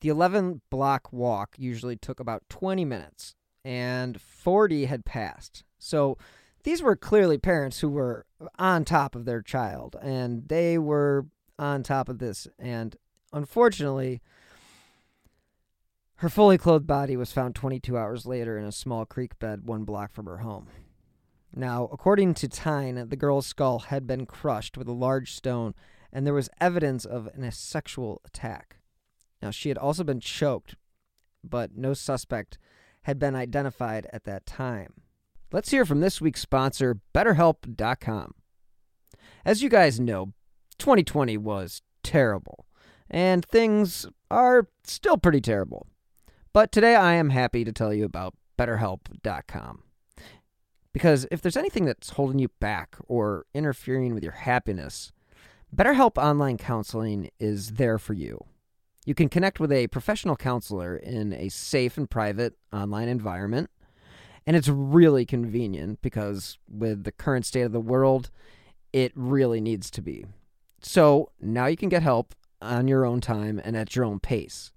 The 0.01 0.09
11 0.09 0.63
block 0.69 1.13
walk 1.13 1.55
usually 1.57 1.97
took 1.97 2.19
about 2.19 2.43
20 2.49 2.85
minutes, 2.85 3.37
and 3.65 4.21
40 4.21 4.87
had 4.87 5.05
passed. 5.05 5.63
So 5.79 6.19
these 6.65 6.83
were 6.83 6.97
clearly 6.97 7.39
parents 7.39 7.79
who 7.81 7.89
were 7.89 8.27
on 8.59 8.85
top 8.85 9.15
of 9.15 9.27
their 9.27 9.41
child, 9.43 9.95
and 10.03 10.49
they 10.49 10.77
were 10.77 11.27
on 11.57 11.85
top 11.85 12.09
of 12.09 12.19
this. 12.19 12.49
And 12.59 12.97
unfortunately, 13.33 14.23
her 16.17 16.29
fully 16.29 16.59
clothed 16.59 16.87
body 16.87 17.17
was 17.17 17.33
found 17.33 17.55
22 17.55 17.97
hours 17.97 18.27
later 18.27 18.59
in 18.59 18.65
a 18.65 18.73
small 18.73 19.07
creek 19.07 19.39
bed 19.39 19.67
one 19.67 19.85
block 19.85 20.13
from 20.13 20.27
her 20.27 20.39
home. 20.39 20.67
Now, 21.57 21.89
according 21.93 22.35
to 22.35 22.49
Tyne, 22.49 23.09
the 23.09 23.17
girl's 23.17 23.47
skull 23.47 23.79
had 23.79 24.09
been 24.09 24.27
crushed 24.27 24.77
with 24.77 24.89
a 24.89 24.93
large 24.93 25.33
stone, 25.33 25.75
and 26.13 26.27
there 26.27 26.35
was 26.35 26.51
evidence 26.61 27.05
of 27.05 27.29
an, 27.29 27.49
sexual 27.53 28.21
attack. 28.25 28.79
Now, 29.41 29.53
she 29.53 29.69
had 29.69 29.79
also 29.79 30.03
been 30.03 30.19
choked, 30.19 30.75
but 31.45 31.77
no 31.77 31.95
suspect 31.95 32.59
had 33.03 33.21
been 33.21 33.37
identified 33.37 34.09
at 34.13 34.25
that 34.25 34.47
time. 34.47 34.95
Let's 35.53 35.71
hear 35.71 35.85
from 35.85 36.01
this 36.01 36.21
week's 36.21 36.41
sponsor, 36.41 36.99
BetterHelp.com. 37.15 38.35
As 39.45 39.63
you 39.63 39.69
guys 39.69 40.01
know, 40.01 40.33
2020 40.79 41.37
was 41.37 41.83
terrible, 42.03 42.67
and 43.09 43.45
things 43.45 44.07
are 44.29 44.69
still 44.83 45.19
pretty 45.19 45.41
terrible. 45.41 45.87
But 46.53 46.73
today 46.73 46.97
I 46.97 47.13
am 47.15 47.31
happy 47.31 47.63
to 47.65 47.73
tell 47.73 47.95
you 47.95 48.05
about 48.05 48.35
BetterHelp.com. 48.59 49.84
Because 50.95 51.27
if 51.33 51.43
there's 51.43 51.57
anything 51.57 51.85
that's 51.85 52.11
holding 52.11 52.39
you 52.39 52.49
back 52.61 52.97
or 53.09 53.45
interfering 53.53 54.15
with 54.15 54.23
your 54.23 54.33
happiness, 54.33 55.13
BetterHelp 55.75 56.17
Online 56.17 56.57
Counseling 56.57 57.31
is 57.41 57.73
there 57.73 57.99
for 57.99 58.15
you. 58.15 58.43
You 59.05 59.15
can 59.15 59.29
connect 59.29 59.59
with 59.59 59.73
a 59.73 59.89
professional 59.89 60.37
counselor 60.37 60.97
in 60.97 61.33
a 61.33 61.49
safe 61.49 61.99
and 61.99 62.09
private 62.09 62.55
online 62.73 63.09
environment. 63.09 63.71
And 64.47 64.57
it's 64.57 64.69
really 64.69 65.27
convenient 65.27 66.01
because, 66.01 66.59
with 66.71 67.05
the 67.05 67.13
current 67.13 67.45
state 67.45 67.63
of 67.63 67.73
the 67.73 67.81
world, 67.81 68.31
it 68.93 69.11
really 69.17 69.61
needs 69.61 69.91
to 69.91 70.01
be. 70.01 70.27
So 70.81 71.33
now 71.41 71.67
you 71.67 71.77
can 71.77 71.89
get 71.89 72.03
help 72.03 72.35
on 72.63 72.87
your 72.87 73.05
own 73.05 73.21
time 73.21 73.61
and 73.65 73.77
at 73.77 73.97
your 73.97 74.05
own 74.05 74.21
pace. 74.21 74.71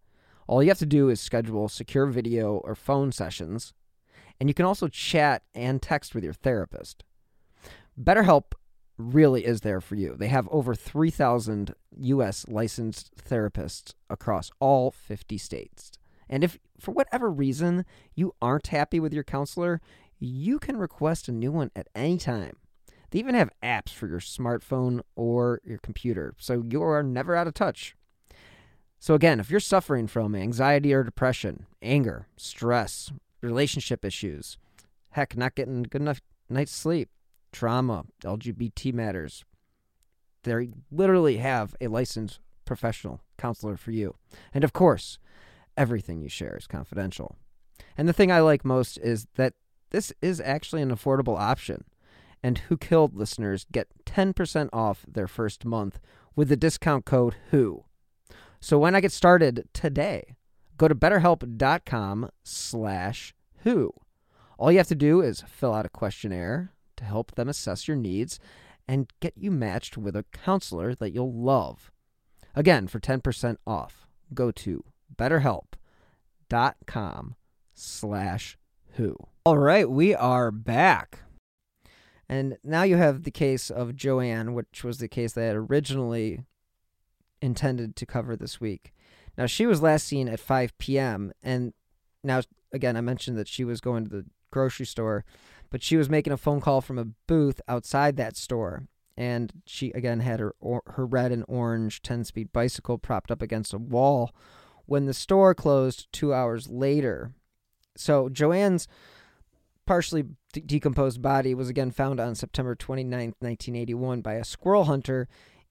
All 0.47 0.63
you 0.63 0.69
have 0.69 0.79
to 0.79 0.85
do 0.85 1.09
is 1.09 1.21
schedule 1.21 1.69
secure 1.69 2.07
video 2.07 2.55
or 2.55 2.73
phone 2.73 3.11
sessions, 3.11 3.73
and 4.39 4.49
you 4.49 4.53
can 4.53 4.65
also 4.65 4.87
chat 4.87 5.43
and 5.55 5.81
text 5.81 6.13
with 6.13 6.23
your 6.23 6.33
therapist. 6.33 7.03
BetterHelp 8.01 8.53
really 8.97 9.45
is 9.45 9.61
there 9.61 9.81
for 9.81 9.95
you. 9.95 10.15
They 10.17 10.27
have 10.27 10.47
over 10.51 10.73
3,000 10.75 11.73
U.S. 11.99 12.45
licensed 12.47 13.15
therapists 13.15 13.93
across 14.09 14.51
all 14.59 14.91
50 14.91 15.37
states. 15.37 15.91
And 16.29 16.43
if, 16.43 16.57
for 16.79 16.91
whatever 16.91 17.29
reason, 17.29 17.85
you 18.15 18.33
aren't 18.41 18.67
happy 18.67 18.99
with 18.99 19.13
your 19.13 19.23
counselor, 19.23 19.81
you 20.19 20.59
can 20.59 20.77
request 20.77 21.27
a 21.27 21.31
new 21.31 21.51
one 21.51 21.71
at 21.75 21.87
any 21.95 22.17
time. 22.17 22.57
They 23.11 23.19
even 23.19 23.35
have 23.35 23.51
apps 23.63 23.89
for 23.89 24.07
your 24.07 24.19
smartphone 24.19 25.01
or 25.15 25.61
your 25.63 25.77
computer, 25.77 26.33
so 26.37 26.63
you 26.69 26.83
are 26.83 27.03
never 27.03 27.35
out 27.35 27.47
of 27.47 27.53
touch. 27.53 27.95
So, 28.99 29.13
again, 29.13 29.39
if 29.39 29.49
you're 29.49 29.59
suffering 29.59 30.07
from 30.07 30.35
anxiety 30.35 30.93
or 30.93 31.03
depression, 31.03 31.67
anger, 31.81 32.27
stress, 32.35 33.11
relationship 33.41 34.03
issues, 34.03 34.57
heck, 35.11 35.37
not 35.37 35.55
getting 35.55 35.83
good 35.83 36.01
enough 36.01 36.21
night's 36.49 36.71
sleep, 36.71 37.09
trauma, 37.51 38.05
LGBT 38.23 38.93
matters, 38.93 39.43
they 40.43 40.69
literally 40.91 41.37
have 41.37 41.75
a 41.81 41.87
licensed 41.87 42.39
professional 42.65 43.21
counselor 43.37 43.77
for 43.77 43.91
you. 43.91 44.15
And 44.53 44.63
of 44.63 44.73
course, 44.73 45.19
everything 45.75 46.21
you 46.21 46.29
share 46.29 46.55
is 46.57 46.67
confidential. 46.67 47.35
And 47.97 48.07
the 48.07 48.13
thing 48.13 48.31
I 48.31 48.39
like 48.39 48.63
most 48.65 48.97
is 48.99 49.27
that 49.35 49.53
this 49.91 50.11
is 50.21 50.41
actually 50.41 50.81
an 50.81 50.91
affordable 50.91 51.37
option. 51.37 51.85
And 52.43 52.59
Who 52.59 52.77
Killed 52.77 53.15
listeners 53.15 53.65
get 53.71 53.87
10% 54.05 54.69
off 54.71 55.05
their 55.07 55.27
first 55.27 55.65
month 55.65 55.99
with 56.35 56.49
the 56.49 56.57
discount 56.57 57.05
code 57.05 57.35
WHO. 57.51 57.85
So 58.59 58.77
when 58.77 58.95
I 58.95 59.01
get 59.01 59.11
started 59.11 59.67
today, 59.73 60.35
go 60.77 60.87
to 60.87 60.95
betterhelp.com 60.95 62.29
slash 62.43 63.33
who. 63.63 63.91
All 64.57 64.71
you 64.71 64.77
have 64.77 64.87
to 64.87 64.95
do 64.95 65.21
is 65.21 65.41
fill 65.41 65.73
out 65.73 65.85
a 65.85 65.89
questionnaire 65.89 66.71
to 66.95 67.03
help 67.03 67.35
them 67.35 67.49
assess 67.49 67.87
your 67.87 67.97
needs 67.97 68.39
and 68.87 69.11
get 69.19 69.33
you 69.35 69.51
matched 69.51 69.97
with 69.97 70.15
a 70.15 70.25
counselor 70.31 70.95
that 70.95 71.11
you'll 71.11 71.33
love. 71.33 71.91
Again, 72.55 72.87
for 72.87 72.99
10% 72.99 73.57
off, 73.67 74.07
go 74.33 74.51
to 74.51 74.83
betterhelp.com 75.15 77.35
slash 77.73 78.57
who. 78.93 79.15
All 79.45 79.57
right, 79.57 79.89
we 79.89 80.15
are 80.15 80.51
back. 80.51 81.19
And 82.27 82.57
now 82.63 82.83
you 82.83 82.97
have 82.97 83.23
the 83.23 83.31
case 83.31 83.69
of 83.69 83.95
Joanne, 83.95 84.53
which 84.53 84.83
was 84.83 84.97
the 84.97 85.07
case 85.07 85.33
that 85.33 85.43
I 85.43 85.47
had 85.47 85.55
originally 85.55 86.41
intended 87.41 87.95
to 87.95 88.05
cover 88.05 88.35
this 88.35 88.59
week. 88.59 88.93
Now, 89.37 89.45
she 89.45 89.65
was 89.65 89.81
last 89.81 90.07
seen 90.07 90.27
at 90.27 90.39
5 90.39 90.77
p.m. 90.77 91.31
And 91.43 91.73
now, 92.23 92.41
again, 92.71 92.97
I 92.97 93.01
mentioned 93.01 93.37
that 93.37 93.47
she 93.47 93.63
was 93.63 93.81
going 93.81 94.05
to 94.05 94.09
the 94.09 94.25
grocery 94.51 94.85
store, 94.85 95.25
but 95.69 95.83
she 95.83 95.97
was 95.97 96.09
making 96.09 96.33
a 96.33 96.37
phone 96.37 96.61
call 96.61 96.81
from 96.81 96.97
a 96.97 97.05
booth 97.27 97.61
outside 97.67 98.17
that 98.17 98.35
store. 98.35 98.87
And 99.15 99.61
she, 99.65 99.91
again, 99.91 100.21
had 100.21 100.39
her, 100.39 100.55
or, 100.59 100.81
her 100.87 101.05
red 101.05 101.31
and 101.31 101.43
orange 101.47 102.01
10 102.01 102.23
speed 102.23 102.51
bicycle 102.51 102.97
propped 102.97 103.31
up 103.31 103.41
against 103.41 103.73
a 103.73 103.79
wall 103.79 104.33
when 104.85 105.05
the 105.05 105.13
store 105.13 105.53
closed 105.53 106.07
two 106.11 106.33
hours 106.33 106.69
later. 106.69 107.31
So, 107.95 108.29
Joanne's 108.29 108.87
partially 109.85 110.25
de- 110.53 110.61
decomposed 110.61 111.21
body 111.21 111.55
was 111.55 111.69
again 111.69 111.91
found 111.91 112.19
on 112.19 112.35
September 112.35 112.75
29, 112.75 113.33
1981, 113.39 114.21
by 114.21 114.33
a 114.33 114.43
squirrel 114.43 114.85
hunter 114.85 115.27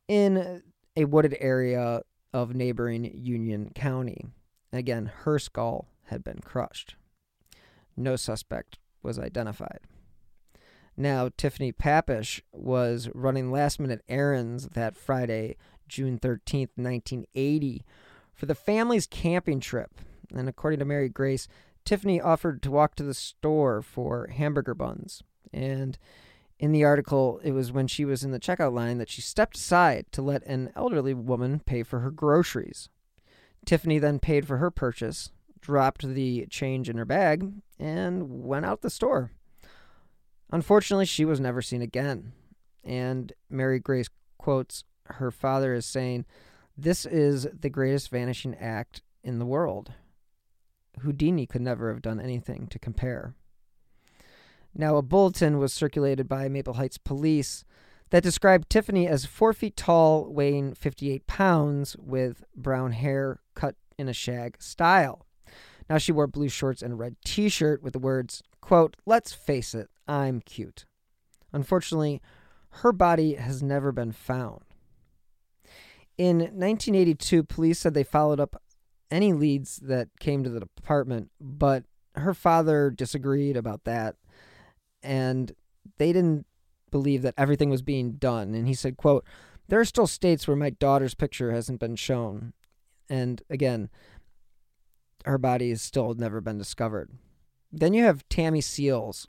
in 0.09 0.62
a 0.96 1.05
wooded 1.05 1.37
area 1.40 2.02
of 2.37 2.55
neighboring 2.55 3.11
Union 3.14 3.70
County. 3.75 4.27
Again, 4.70 5.11
her 5.22 5.38
skull 5.38 5.88
had 6.05 6.22
been 6.22 6.40
crushed. 6.44 6.94
No 7.96 8.14
suspect 8.14 8.77
was 9.03 9.18
identified. 9.18 9.81
Now, 10.99 11.31
Tiffany 11.35 11.72
Papish 11.72 12.42
was 12.53 13.09
running 13.14 13.51
last 13.51 13.81
minute 13.81 14.03
errands 14.07 14.68
that 14.68 14.96
Friday, 14.96 15.57
June 15.88 16.18
13th, 16.18 16.70
1980, 16.75 17.85
for 18.35 18.44
the 18.44 18.55
family's 18.55 19.07
camping 19.07 19.61
trip. 19.61 19.94
And 20.35 20.46
according 20.46 20.81
to 20.81 20.85
Mary 20.85 21.09
Grace, 21.09 21.49
Tiffany 21.87 22.20
offered 22.20 22.62
to 22.64 22.70
walk 22.70 22.96
to 22.96 23.03
the 23.03 23.14
store 23.14 23.81
for 23.81 24.27
hamburger 24.27 24.75
buns. 24.75 25.22
And 25.55 25.96
in 26.59 26.73
the 26.73 26.85
article, 26.85 27.40
it 27.45 27.53
was 27.53 27.71
when 27.71 27.87
she 27.87 28.05
was 28.05 28.25
in 28.25 28.31
the 28.31 28.40
checkout 28.40 28.73
line 28.73 28.99
that 28.99 29.11
she 29.11 29.21
stepped 29.21 29.57
aside 29.57 30.07
to 30.12 30.23
let 30.23 30.42
an 30.47 30.73
elderly 30.75 31.12
woman 31.12 31.61
pay 31.61 31.83
for 31.83 32.01
her 32.01 32.11
groceries. 32.11 32.88
Tiffany 33.66 33.99
then 33.99 34.19
paid 34.19 34.47
for 34.47 34.57
her 34.57 34.71
purchase, 34.71 35.31
dropped 35.61 36.07
the 36.07 36.47
change 36.47 36.88
in 36.88 36.97
her 36.97 37.05
bag, 37.05 37.53
and 37.79 38.45
went 38.45 38.64
out 38.64 38.81
the 38.81 38.88
store. 38.88 39.33
Unfortunately, 40.51 41.05
she 41.05 41.25
was 41.25 41.40
never 41.40 41.61
seen 41.61 41.83
again. 41.83 42.33
And 42.85 43.33
Mary 43.51 43.81
Grace 43.81 44.09
quotes 44.38 44.85
her 45.07 45.31
father 45.31 45.75
as 45.75 45.85
saying, 45.85 46.25
This 46.79 47.05
is 47.05 47.49
the 47.53 47.69
greatest 47.69 48.11
vanishing 48.11 48.55
act 48.55 49.03
in 49.23 49.38
the 49.38 49.47
world. 49.47 49.92
Houdini 51.01 51.47
could 51.47 51.62
never 51.62 51.92
have 51.92 52.01
done 52.01 52.21
anything 52.21 52.69
to 52.69 52.79
compare. 52.79 53.35
Now, 54.79 54.97
a 54.97 55.03
bulletin 55.03 55.59
was 55.59 55.73
circulated 55.73 56.29
by 56.29 56.49
Maple 56.49 56.75
Heights 56.75 56.99
police 56.99 57.65
that 58.11 58.23
described 58.23 58.69
Tiffany 58.69 59.09
as 59.09 59.25
four 59.25 59.55
feet 59.55 59.75
tall, 59.75 60.31
weighing 60.31 60.75
58 60.75 61.27
pounds, 61.27 61.97
with 61.99 62.45
brown 62.55 62.93
hair 62.93 63.41
cut 63.55 63.75
in 63.99 64.07
a 64.09 64.12
shag 64.12 64.61
style. 64.61 65.25
Now, 65.89 65.97
she 65.97 66.12
wore 66.12 66.27
blue 66.27 66.51
shorts 66.51 66.83
and 66.83 66.93
a 66.93 66.97
red 66.97 67.17
t 67.25 67.49
shirt 67.49 67.83
with 67.83 67.95
the 67.95 67.99
words, 67.99 68.43
quote, 68.61 68.97
Let's 69.07 69.33
face 69.33 69.75
it, 69.75 69.89
I'm 70.07 70.41
cute. 70.41 70.85
Unfortunately, 71.53 72.21
her 72.69 72.93
body 72.93 73.35
has 73.35 73.62
never 73.62 73.93
been 73.93 74.12
found. 74.12 74.61
In 76.19 76.39
1982, 76.39 77.45
police 77.45 77.79
said 77.79 77.95
they 77.95 78.05
followed 78.05 78.41
up 78.41 78.61
any 79.11 79.33
leads 79.33 79.77
that 79.77 80.09
came 80.21 80.45
to 80.45 80.51
the 80.51 80.61
department, 80.61 81.31
but 81.41 81.85
her 82.15 82.35
father 82.35 82.91
disagreed 82.91 83.57
about 83.57 83.85
that 83.85 84.17
and 85.02 85.52
they 85.98 86.12
didn't 86.12 86.46
believe 86.90 87.22
that 87.22 87.35
everything 87.37 87.70
was 87.70 87.82
being 87.82 88.12
done 88.12 88.54
and 88.54 88.66
he 88.66 88.74
said 88.74 88.96
quote 88.96 89.24
there 89.68 89.80
are 89.80 89.85
still 89.85 90.06
states 90.06 90.46
where 90.46 90.56
my 90.56 90.70
daughter's 90.70 91.14
picture 91.14 91.50
hasn't 91.50 91.80
been 91.80 91.96
shown 91.96 92.52
and 93.09 93.42
again 93.50 93.90
her 95.26 95.38
body 95.38 95.70
has 95.70 95.82
still 95.82 96.14
never 96.14 96.40
been 96.40 96.59
discovered. 96.59 97.11
Then 97.72 97.92
you 97.92 98.04
have 98.04 98.28
Tammy 98.28 98.61
Seals, 98.61 99.26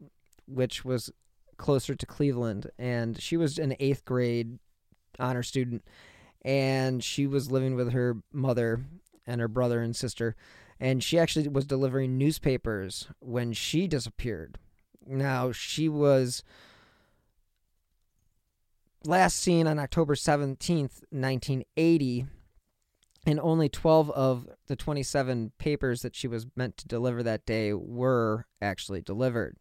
which 0.48 0.86
was 0.86 1.12
closer 1.58 1.96
to 1.96 2.06
Cleveland, 2.06 2.70
and 2.78 3.20
she 3.20 3.36
was 3.36 3.58
an 3.58 3.76
eighth 3.80 4.06
grade 4.06 4.60
honor 5.20 5.44
student, 5.44 5.84
and 6.44 7.04
she 7.04 7.26
was 7.26 7.52
living 7.52 7.76
with 7.76 7.92
her 7.92 8.18
mother 8.32 8.82
and 9.26 9.42
her 9.42 9.48
brother 9.48 9.82
and 9.82 9.96
sister, 9.96 10.36
and 10.80 11.04
she 11.04 11.18
actually 11.18 11.48
was 11.48 11.66
delivering 11.66 12.18
newspapers 12.18 13.08
when 13.20 13.52
she 13.52 13.88
disappeared. 13.88 14.60
Now, 15.08 15.52
she 15.52 15.88
was 15.90 16.44
last 19.06 19.40
seen 19.40 19.68
on 19.68 19.80
October 19.80 20.16
17th, 20.16 21.04
1980, 21.10 22.26
and 23.26 23.40
only 23.40 23.70
12 23.70 24.10
of 24.12 24.48
the 24.68 24.76
27 24.76 25.52
papers 25.58 26.02
that 26.02 26.16
she 26.16 26.28
was 26.28 26.48
meant 26.56 26.78
to 26.78 26.88
deliver 26.88 27.24
that 27.24 27.46
day 27.46 27.74
were 27.74 28.46
actually 28.62 29.02
delivered. 29.02 29.58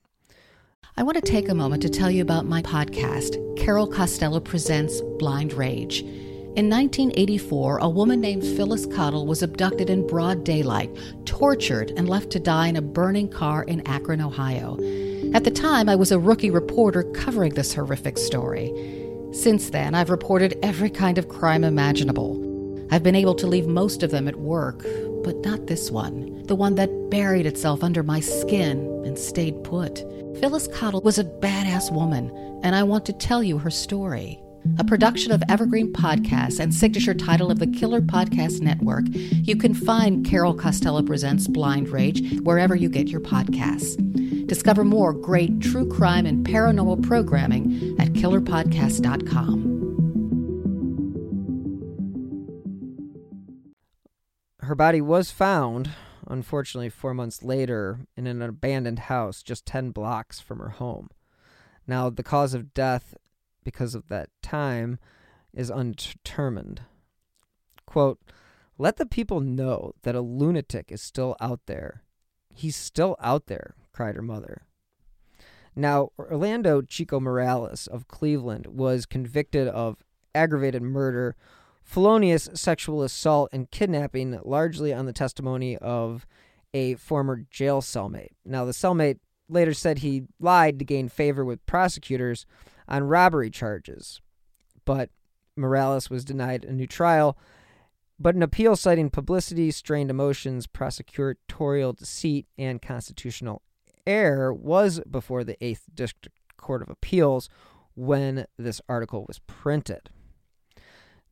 I 0.96 1.02
want 1.02 1.16
to 1.16 1.20
take 1.20 1.48
a 1.48 1.54
moment 1.54 1.82
to 1.82 1.88
tell 1.88 2.10
you 2.10 2.22
about 2.22 2.46
my 2.46 2.62
podcast, 2.62 3.56
Carol 3.56 3.86
Costello 3.86 4.40
Presents 4.40 5.02
Blind 5.18 5.52
Rage. 5.52 6.00
In 6.56 6.70
1984, 6.70 7.78
a 7.78 7.88
woman 7.88 8.18
named 8.18 8.42
Phyllis 8.42 8.86
Cottle 8.86 9.26
was 9.26 9.42
abducted 9.42 9.90
in 9.90 10.06
broad 10.06 10.42
daylight, 10.42 10.90
tortured, 11.26 11.90
and 11.98 12.08
left 12.08 12.30
to 12.30 12.40
die 12.40 12.68
in 12.68 12.76
a 12.76 12.82
burning 12.82 13.28
car 13.28 13.64
in 13.64 13.86
Akron, 13.86 14.22
Ohio. 14.22 14.78
At 15.34 15.44
the 15.44 15.50
time, 15.50 15.88
I 15.88 15.96
was 15.96 16.12
a 16.12 16.18
rookie 16.18 16.50
reporter 16.50 17.02
covering 17.02 17.54
this 17.54 17.74
horrific 17.74 18.18
story. 18.18 18.72
Since 19.32 19.70
then, 19.70 19.94
I've 19.94 20.10
reported 20.10 20.58
every 20.62 20.88
kind 20.88 21.18
of 21.18 21.28
crime 21.28 21.64
imaginable. 21.64 22.42
I've 22.90 23.02
been 23.02 23.16
able 23.16 23.34
to 23.36 23.46
leave 23.46 23.66
most 23.66 24.02
of 24.02 24.10
them 24.10 24.28
at 24.28 24.36
work, 24.36 24.86
but 25.24 25.36
not 25.44 25.66
this 25.66 25.90
one, 25.90 26.42
the 26.44 26.54
one 26.54 26.76
that 26.76 27.10
buried 27.10 27.46
itself 27.46 27.82
under 27.82 28.02
my 28.02 28.20
skin 28.20 29.02
and 29.04 29.18
stayed 29.18 29.62
put. 29.64 29.98
Phyllis 30.40 30.68
Cottle 30.68 31.00
was 31.02 31.18
a 31.18 31.24
badass 31.24 31.92
woman, 31.92 32.30
and 32.62 32.74
I 32.74 32.82
want 32.84 33.04
to 33.06 33.12
tell 33.12 33.42
you 33.42 33.58
her 33.58 33.70
story. 33.70 34.40
A 34.78 34.84
production 34.84 35.32
of 35.32 35.42
Evergreen 35.48 35.92
Podcasts 35.92 36.60
and 36.60 36.74
signature 36.74 37.14
title 37.14 37.50
of 37.50 37.58
the 37.58 37.66
Killer 37.66 38.00
Podcast 38.00 38.60
Network, 38.60 39.04
you 39.10 39.56
can 39.56 39.74
find 39.74 40.24
Carol 40.24 40.54
Costello 40.54 41.02
Presents 41.02 41.48
Blind 41.48 41.88
Rage 41.88 42.40
wherever 42.40 42.74
you 42.74 42.88
get 42.88 43.08
your 43.08 43.20
podcasts. 43.20 43.96
Discover 44.46 44.84
more 44.84 45.12
great 45.12 45.60
true 45.60 45.88
crime 45.88 46.26
and 46.26 46.46
paranormal 46.46 47.02
programming 47.02 47.96
at 47.98 48.08
killerpodcast.com. 48.12 49.76
Her 54.60 54.74
body 54.74 55.00
was 55.00 55.30
found, 55.30 55.90
unfortunately, 56.26 56.90
four 56.90 57.14
months 57.14 57.42
later 57.42 58.00
in 58.16 58.26
an 58.26 58.42
abandoned 58.42 58.98
house 58.98 59.42
just 59.42 59.64
10 59.64 59.90
blocks 59.90 60.40
from 60.40 60.58
her 60.58 60.70
home. 60.70 61.08
Now, 61.86 62.10
the 62.10 62.24
cause 62.24 62.52
of 62.52 62.74
death 62.74 63.14
because 63.66 63.96
of 63.96 64.06
that 64.06 64.30
time 64.42 64.96
is 65.52 65.72
undetermined. 65.72 66.82
Quote, 67.84 68.20
let 68.78 68.96
the 68.96 69.04
people 69.04 69.40
know 69.40 69.92
that 70.02 70.14
a 70.14 70.20
lunatic 70.20 70.92
is 70.92 71.02
still 71.02 71.34
out 71.40 71.62
there. 71.66 72.04
He's 72.54 72.76
still 72.76 73.16
out 73.20 73.48
there, 73.48 73.74
cried 73.92 74.14
her 74.14 74.22
mother. 74.22 74.62
Now, 75.74 76.10
Orlando 76.16 76.80
Chico 76.80 77.18
Morales 77.18 77.88
of 77.88 78.06
Cleveland 78.06 78.68
was 78.68 79.04
convicted 79.04 79.66
of 79.66 80.04
aggravated 80.32 80.82
murder, 80.82 81.34
felonious 81.82 82.48
sexual 82.54 83.02
assault, 83.02 83.50
and 83.52 83.68
kidnapping, 83.72 84.38
largely 84.44 84.94
on 84.94 85.06
the 85.06 85.12
testimony 85.12 85.76
of 85.78 86.24
a 86.72 86.94
former 86.94 87.44
jail 87.50 87.80
cellmate. 87.80 88.36
Now, 88.44 88.64
the 88.64 88.72
cellmate 88.72 89.18
later 89.48 89.74
said 89.74 89.98
he 89.98 90.22
lied 90.38 90.78
to 90.78 90.84
gain 90.84 91.08
favor 91.08 91.44
with 91.44 91.66
prosecutors 91.66 92.46
on 92.88 93.04
robbery 93.04 93.50
charges, 93.50 94.20
but 94.84 95.10
Morales 95.56 96.10
was 96.10 96.24
denied 96.24 96.64
a 96.64 96.72
new 96.72 96.86
trial. 96.86 97.36
But 98.18 98.34
an 98.34 98.42
appeal 98.42 98.76
citing 98.76 99.10
publicity, 99.10 99.70
strained 99.70 100.10
emotions, 100.10 100.66
prosecutorial 100.66 101.96
deceit, 101.96 102.46
and 102.56 102.80
constitutional 102.80 103.62
error 104.06 104.54
was 104.54 105.00
before 105.10 105.44
the 105.44 105.56
8th 105.60 105.82
District 105.94 106.38
Court 106.56 106.80
of 106.80 106.88
Appeals 106.88 107.50
when 107.94 108.46
this 108.58 108.80
article 108.88 109.24
was 109.26 109.40
printed. 109.40 110.08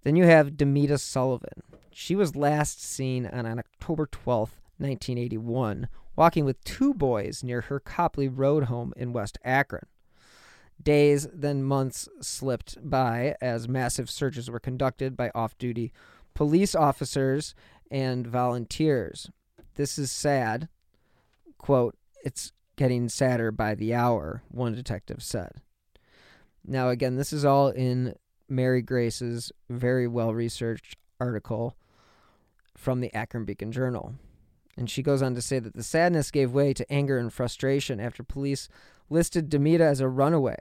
Then 0.03 0.17
you 0.17 0.25
have 0.25 0.53
Demita 0.53 1.01
Sullivan. 1.01 1.63
She 1.91 2.15
was 2.15 2.37
last 2.37 2.83
seen 2.83 3.27
on, 3.27 3.47
on 3.47 3.59
October 3.59 4.07
12th, 4.07 4.61
1981, 4.77 5.89
walking 6.17 6.45
with 6.45 6.63
two 6.65 6.93
boys 6.93 7.43
near 7.43 7.63
her 7.63 7.81
Copley 7.81 8.29
Road 8.29 8.65
home 8.65 8.93
in 8.97 9.13
West 9.13 9.39
Akron. 9.45 9.87
Days, 10.83 11.27
then 11.33 11.63
months 11.63 12.09
slipped 12.21 12.77
by 12.83 13.37
as 13.41 13.69
massive 13.69 14.11
searches 14.11 14.51
were 14.51 14.61
conducted 14.61 15.17
by 15.17 15.31
off 15.35 15.57
duty 15.57 15.93
police 16.35 16.75
officers 16.75 17.55
and 17.91 18.27
volunteers. 18.27 19.31
This 19.77 19.99
is 19.99 20.11
sad. 20.11 20.69
Quote, 21.59 21.97
it's 22.25 22.53
getting 22.77 23.09
sadder 23.09 23.51
by 23.51 23.75
the 23.75 23.95
hour, 23.95 24.43
one 24.49 24.75
detective 24.75 25.23
said. 25.23 25.53
Now, 26.67 26.89
again, 26.89 27.17
this 27.17 27.33
is 27.33 27.45
all 27.45 27.69
in 27.69 28.15
Mary 28.49 28.83
Grace's 28.83 29.53
very 29.69 30.09
well 30.09 30.35
researched 30.35 30.97
article 31.21 31.77
from 32.77 33.01
the 33.01 33.15
Akron 33.15 33.45
Beacon 33.45 33.73
Journal. 33.73 34.15
And 34.77 34.91
she 34.91 35.03
goes 35.03 35.23
on 35.23 35.35
to 35.35 35.43
say 35.43 35.59
that 35.59 35.75
the 35.75 35.83
sadness 35.83 36.31
gave 36.31 36.53
way 36.53 36.73
to 36.75 36.93
anger 36.93 37.19
and 37.19 37.33
frustration 37.33 38.01
after 38.01 38.23
police 38.23 38.69
listed 39.09 39.51
Demita 39.51 39.81
as 39.81 40.01
a 40.01 40.09
runaway. 40.09 40.57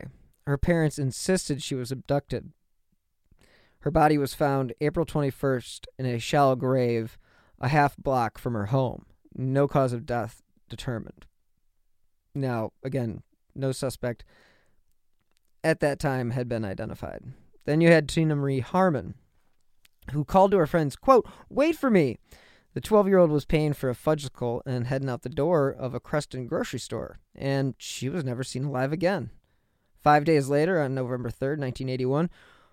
Her 0.46 0.58
parents 0.58 1.00
insisted 1.00 1.64
she 1.64 1.76
was 1.76 1.92
abducted. 1.92 2.52
Her 3.80 3.92
body 3.92 4.18
was 4.18 4.34
found 4.34 4.74
April 4.82 5.06
21st 5.06 5.86
in 5.98 6.06
a 6.06 6.20
shallow 6.20 6.56
grave 6.56 7.18
a 7.60 7.70
half 7.70 7.98
block 7.98 8.38
from 8.38 8.54
her 8.54 8.68
home. 8.68 9.06
No 9.36 9.68
cause 9.68 9.94
of 9.94 10.06
death 10.06 10.42
determined. 10.70 11.26
Now, 12.36 12.72
again, 12.84 13.24
no 13.56 13.72
suspect 13.72 14.24
at 15.64 15.80
that 15.80 16.00
time 16.00 16.32
had 16.32 16.50
been 16.50 16.66
identified. 16.66 17.24
Then 17.66 17.82
you 17.82 17.90
had 17.90 18.10
Tina 18.10 18.36
Marie 18.36 18.60
Harmon, 18.60 19.16
who 20.12 20.26
called 20.26 20.52
to 20.52 20.58
her 20.58 20.68
friends, 20.68 20.96
quote, 20.96 21.28
wait 21.50 21.76
for 21.78 21.90
me. 21.90 22.18
The 22.74 22.82
12 22.82 23.08
year 23.08 23.20
old 23.20 23.30
was 23.30 23.46
paying 23.46 23.74
for 23.74 23.90
a 23.90 23.96
fudgesicle 23.96 24.62
and 24.66 24.88
heading 24.88 25.10
out 25.10 25.22
the 25.22 25.30
door 25.30 25.70
of 25.70 25.94
a 25.94 26.00
Creston 26.00 26.48
grocery 26.48 26.80
store, 26.80 27.20
and 27.36 27.76
she 27.78 28.10
was 28.10 28.24
never 28.24 28.44
seen 28.44 28.66
alive 28.66 28.92
again. 28.92 29.30
Five 30.02 30.26
days 30.26 30.50
later, 30.50 30.82
on 30.82 30.96
November 30.96 31.30
3rd, 31.30 31.60
1981, 31.60 32.30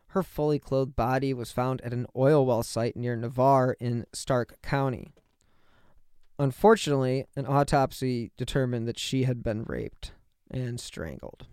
her 0.09 0.23
fully 0.23 0.59
clothed 0.59 0.97
body 0.97 1.33
was 1.35 1.53
found 1.53 1.81
at 1.83 1.93
an 1.93 2.07
oil 2.17 2.45
well 2.45 2.63
site 2.63 2.97
near 2.97 3.15
Navarre 3.15 3.77
in 3.79 4.07
Stark 4.13 4.61
County. 4.63 5.13
Unfortunately, 6.39 7.27
an 7.37 7.45
autopsy 7.47 8.33
determined 8.39 8.89
that 8.89 8.99
she 8.99 9.25
had 9.25 9.43
been 9.43 9.65
raped 9.65 10.13
and 10.51 10.81
strangled. 10.81 11.47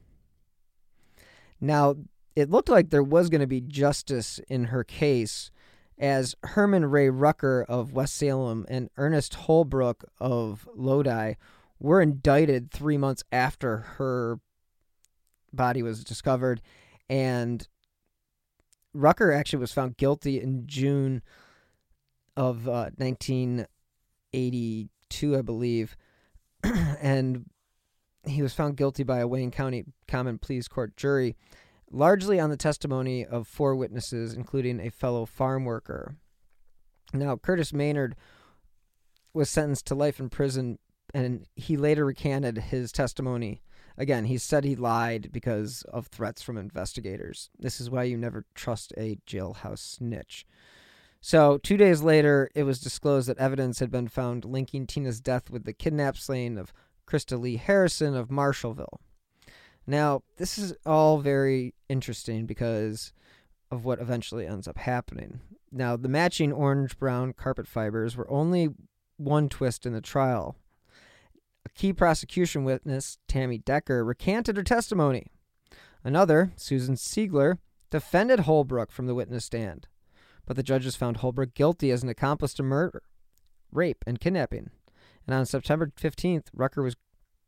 Now, 1.60 1.96
it 2.36 2.50
looked 2.50 2.70
like 2.70 2.90
there 2.90 3.04
was 3.04 3.30
going 3.30 3.42
to 3.42 3.48
be 3.48 3.62
justice 3.62 4.40
in 4.48 4.66
her 4.66 4.86
case 4.86 5.52
as 5.98 6.36
Herman 6.44 6.86
Ray 6.86 7.10
Rucker 7.10 7.66
of 7.68 7.94
West 7.94 8.16
Salem 8.16 8.66
and 8.70 8.90
Ernest 8.98 9.34
Holbrook 9.36 10.06
of 10.20 10.68
Lodi 10.76 11.34
were 11.80 12.02
indicted 12.02 12.72
three 12.72 12.98
months 12.98 13.24
after 13.32 13.78
her 13.98 14.40
body 15.52 15.82
was 15.82 16.04
discovered. 16.04 16.62
And 17.10 17.68
Rucker 18.94 19.32
actually 19.32 19.60
was 19.60 19.74
found 19.74 19.98
guilty 19.98 20.40
in 20.40 20.68
June 20.68 21.24
of 22.36 22.68
uh, 22.68 22.92
1982, 22.98 25.38
I 25.38 25.42
believe. 25.42 25.98
and 26.64 27.46
he 28.26 28.42
was 28.42 28.54
found 28.54 28.78
guilty 28.78 29.04
by 29.04 29.20
a 29.20 29.28
Wayne 29.28 29.52
County 29.52 29.86
Common 30.08 30.38
Pleas 30.38 30.68
Court 30.68 30.98
jury 30.98 31.38
largely 31.91 32.39
on 32.39 32.50
the 32.50 32.58
testimony 32.58 33.26
of 33.26 33.47
four 33.47 33.76
witnesses, 33.76 34.34
including 34.34 34.80
a 34.80 34.91
fellow 34.91 35.26
farm 35.26 35.65
worker. 35.65 36.15
Now, 37.13 37.38
Curtis 37.38 37.73
Maynard 37.73 38.15
was 39.34 39.50
sentenced 39.50 39.86
to 39.88 39.95
life 39.95 40.19
in 40.19 40.30
prison, 40.30 40.80
and 41.13 41.45
he 41.56 41.78
later 41.78 42.06
recanted 42.06 42.58
his 42.58 42.91
testimony. 42.91 43.62
Again, 43.97 44.26
he 44.26 44.38
said 44.38 44.63
he 44.63 44.76
lied 44.76 45.30
because 45.32 45.84
of 45.84 46.08
threats 46.08 46.41
from 46.41 46.58
investigators. 46.58 47.50
This 47.58 47.80
is 47.80 47.89
why 47.89 48.04
you 48.04 48.17
never 48.17 48.45
trust 48.54 48.93
a 48.97 49.17
jailhouse 49.26 49.80
snitch. 49.80 50.45
So, 51.19 51.58
two 51.58 51.78
days 51.78 52.02
later, 52.02 52.50
it 52.54 52.63
was 52.63 52.80
disclosed 52.80 53.28
that 53.28 53.39
evidence 53.39 53.80
had 53.80 53.89
been 53.89 54.08
found 54.08 54.45
linking 54.45 54.86
Tina's 54.86 55.19
death 55.19 55.50
with 55.50 55.63
the 55.65 55.73
kidnap 55.73 56.15
slaying 56.15 56.58
of 56.58 56.71
Krista 57.08 57.39
Lee 57.39 57.58
Harrison 57.58 58.15
of 58.15 58.28
Marshallville. 58.28 59.00
Now, 59.88 60.21
this 60.36 60.58
is 60.58 60.73
all 60.86 61.19
very 61.19 61.73
interesting 61.88 62.45
because 62.45 63.13
of 63.71 63.86
what 63.86 64.00
eventually 64.02 64.45
ends 64.45 64.67
up 64.67 64.78
happening. 64.78 65.39
Now, 65.71 65.95
the 65.95 66.10
matching 66.10 66.52
orange 66.52 67.00
brown 67.00 67.34
carpet 67.34 67.67
fibers 67.67 68.17
were 68.17 68.30
only 68.30 68.69
one 69.15 69.47
twist 69.47 69.86
in 69.86 69.93
the 69.93 70.02
trial. 70.02 70.58
A 71.65 71.69
key 71.69 71.93
prosecution 71.93 72.65
witness, 72.65 73.17
Tammy 73.28 73.58
Decker, 73.58 74.04
recanted 74.04 74.58
her 74.58 74.63
testimony. 74.63 75.28
Another, 76.04 76.52
Susan 76.58 76.95
Siegler, 76.95 77.58
defended 77.89 78.41
Holbrook 78.41 78.91
from 78.91 79.08
the 79.08 79.15
witness 79.15 79.45
stand, 79.45 79.88
but 80.45 80.56
the 80.56 80.63
judges 80.63 80.95
found 80.95 81.17
Holbrook 81.17 81.54
guilty 81.54 81.91
as 81.91 82.04
an 82.04 82.10
accomplice 82.10 82.54
to 82.56 82.63
murder, 82.63 83.04
rape, 83.71 84.04
and 84.06 84.19
kidnapping. 84.19 84.69
And 85.26 85.36
on 85.36 85.45
September 85.45 85.91
15th, 86.00 86.47
Rucker 86.54 86.82
was 86.82 86.95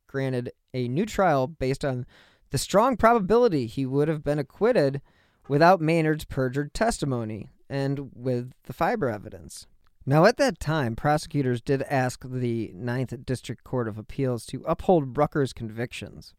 granted 0.08 0.52
a 0.73 0.88
new 0.88 1.06
trial 1.06 1.47
based 1.47 1.86
on 1.86 2.06
the 2.52 2.58
strong 2.58 2.98
probability 2.98 3.66
he 3.68 3.86
would 3.86 4.08
have 4.08 4.24
been 4.24 4.40
acquitted 4.40 5.02
without 5.48 5.82
Maynard's 5.82 6.26
perjured 6.26 6.74
testimony 6.74 7.50
and 7.70 8.12
with 8.14 8.54
the 8.64 8.74
fiber 8.74 9.10
evidence. 9.10 9.68
Now, 10.06 10.26
at 10.26 10.38
that 10.38 10.60
time, 10.60 10.96
prosecutors 10.96 11.62
did 11.62 11.84
ask 11.84 12.24
the 12.26 12.72
Ninth 12.74 13.14
District 13.26 13.64
Court 13.64 13.88
of 13.88 13.98
Appeals 13.98 14.46
to 14.48 14.64
uphold 14.66 15.14
Brucker's 15.14 15.54
convictions. 15.54 16.34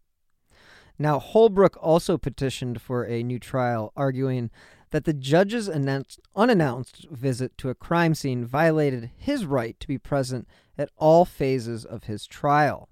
Now, 0.98 1.18
Holbrook 1.18 1.78
also 1.80 2.18
petitioned 2.18 2.82
for 2.82 3.06
a 3.06 3.22
new 3.22 3.38
trial, 3.38 3.92
arguing 3.96 4.50
that 4.90 5.04
the 5.04 5.14
judge's 5.14 5.68
unannounced 5.68 7.06
visit 7.10 7.56
to 7.58 7.70
a 7.70 7.74
crime 7.74 8.14
scene 8.14 8.44
violated 8.44 9.10
his 9.16 9.46
right 9.46 9.78
to 9.80 9.88
be 9.88 9.96
present 9.96 10.46
at 10.76 10.90
all 10.96 11.24
phases 11.24 11.86
of 11.86 12.04
his 12.04 12.26
trial. 12.26 12.89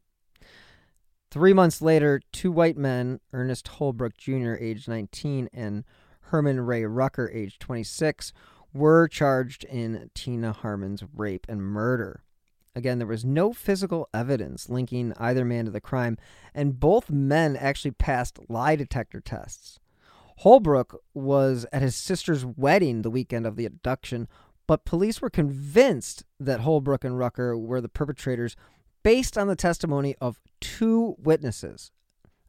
Three 1.30 1.52
months 1.52 1.82
later, 1.82 2.22
two 2.32 2.50
white 2.50 2.78
men, 2.78 3.20
Ernest 3.34 3.68
Holbrook 3.68 4.16
Jr., 4.16 4.54
age 4.54 4.88
19, 4.88 5.50
and 5.52 5.84
Herman 6.22 6.60
Ray 6.60 6.84
Rucker, 6.84 7.30
age 7.30 7.58
26, 7.58 8.32
were 8.72 9.08
charged 9.08 9.64
in 9.64 10.10
Tina 10.14 10.52
Harmon's 10.52 11.02
rape 11.14 11.44
and 11.46 11.62
murder. 11.62 12.22
Again, 12.74 12.98
there 12.98 13.06
was 13.06 13.26
no 13.26 13.52
physical 13.52 14.08
evidence 14.14 14.70
linking 14.70 15.12
either 15.18 15.44
man 15.44 15.66
to 15.66 15.70
the 15.70 15.82
crime, 15.82 16.16
and 16.54 16.80
both 16.80 17.10
men 17.10 17.56
actually 17.56 17.90
passed 17.90 18.38
lie 18.48 18.76
detector 18.76 19.20
tests. 19.20 19.80
Holbrook 20.38 21.02
was 21.12 21.66
at 21.72 21.82
his 21.82 21.96
sister's 21.96 22.46
wedding 22.46 23.02
the 23.02 23.10
weekend 23.10 23.44
of 23.44 23.56
the 23.56 23.66
abduction, 23.66 24.28
but 24.66 24.84
police 24.84 25.20
were 25.20 25.30
convinced 25.30 26.24
that 26.38 26.60
Holbrook 26.60 27.04
and 27.04 27.18
Rucker 27.18 27.58
were 27.58 27.80
the 27.80 27.88
perpetrators 27.88 28.54
based 29.08 29.38
on 29.38 29.46
the 29.46 29.56
testimony 29.56 30.14
of 30.20 30.38
two 30.60 31.16
witnesses. 31.18 31.92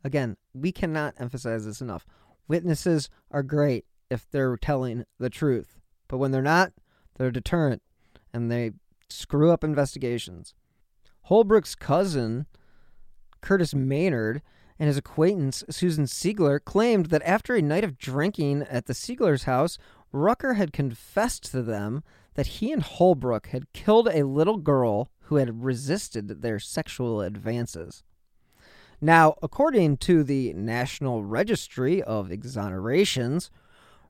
Again, 0.04 0.36
we 0.54 0.74
cannot 0.74 1.14
emphasize 1.18 1.64
this 1.64 1.80
enough. 1.80 2.06
Witnesses 2.50 3.10
are 3.32 3.44
great 3.44 3.86
if 4.10 4.30
they're 4.30 4.58
telling 4.58 5.06
the 5.18 5.30
truth, 5.30 5.78
but 6.10 6.18
when 6.18 6.32
they're 6.32 6.42
not, 6.42 6.74
they're 7.16 7.32
deterrent 7.32 7.82
and 8.34 8.52
they 8.52 8.72
screw 9.08 9.52
up 9.52 9.64
investigations. 9.64 10.54
Holbrook's 11.22 11.76
cousin, 11.76 12.46
Curtis 13.40 13.74
Maynard, 13.74 14.42
and 14.78 14.88
his 14.88 14.98
acquaintance, 14.98 15.64
Susan 15.70 16.08
Siegler, 16.08 16.60
claimed 16.62 17.06
that 17.06 17.24
after 17.24 17.56
a 17.56 17.62
night 17.62 17.86
of 17.86 17.98
drinking 17.98 18.64
at 18.64 18.86
the 18.86 18.94
Siegler's 18.94 19.44
house, 19.44 19.78
Rucker 20.12 20.56
had 20.56 20.74
confessed 20.74 21.50
to 21.52 21.62
them 21.62 22.04
that 22.34 22.48
he 22.48 22.74
and 22.74 22.84
Holbrook 22.84 23.48
had 23.48 23.72
killed 23.72 24.10
a 24.10 24.24
little 24.24 24.58
girl 24.58 25.10
who 25.30 25.36
had 25.36 25.64
resisted 25.64 26.42
their 26.42 26.58
sexual 26.58 27.22
advances. 27.22 28.04
Now, 29.00 29.36
according 29.44 29.98
to 29.98 30.24
the 30.24 30.54
National 30.54 31.24
Registry 31.24 32.02
of 32.02 32.30
Exonerations, 32.30 33.52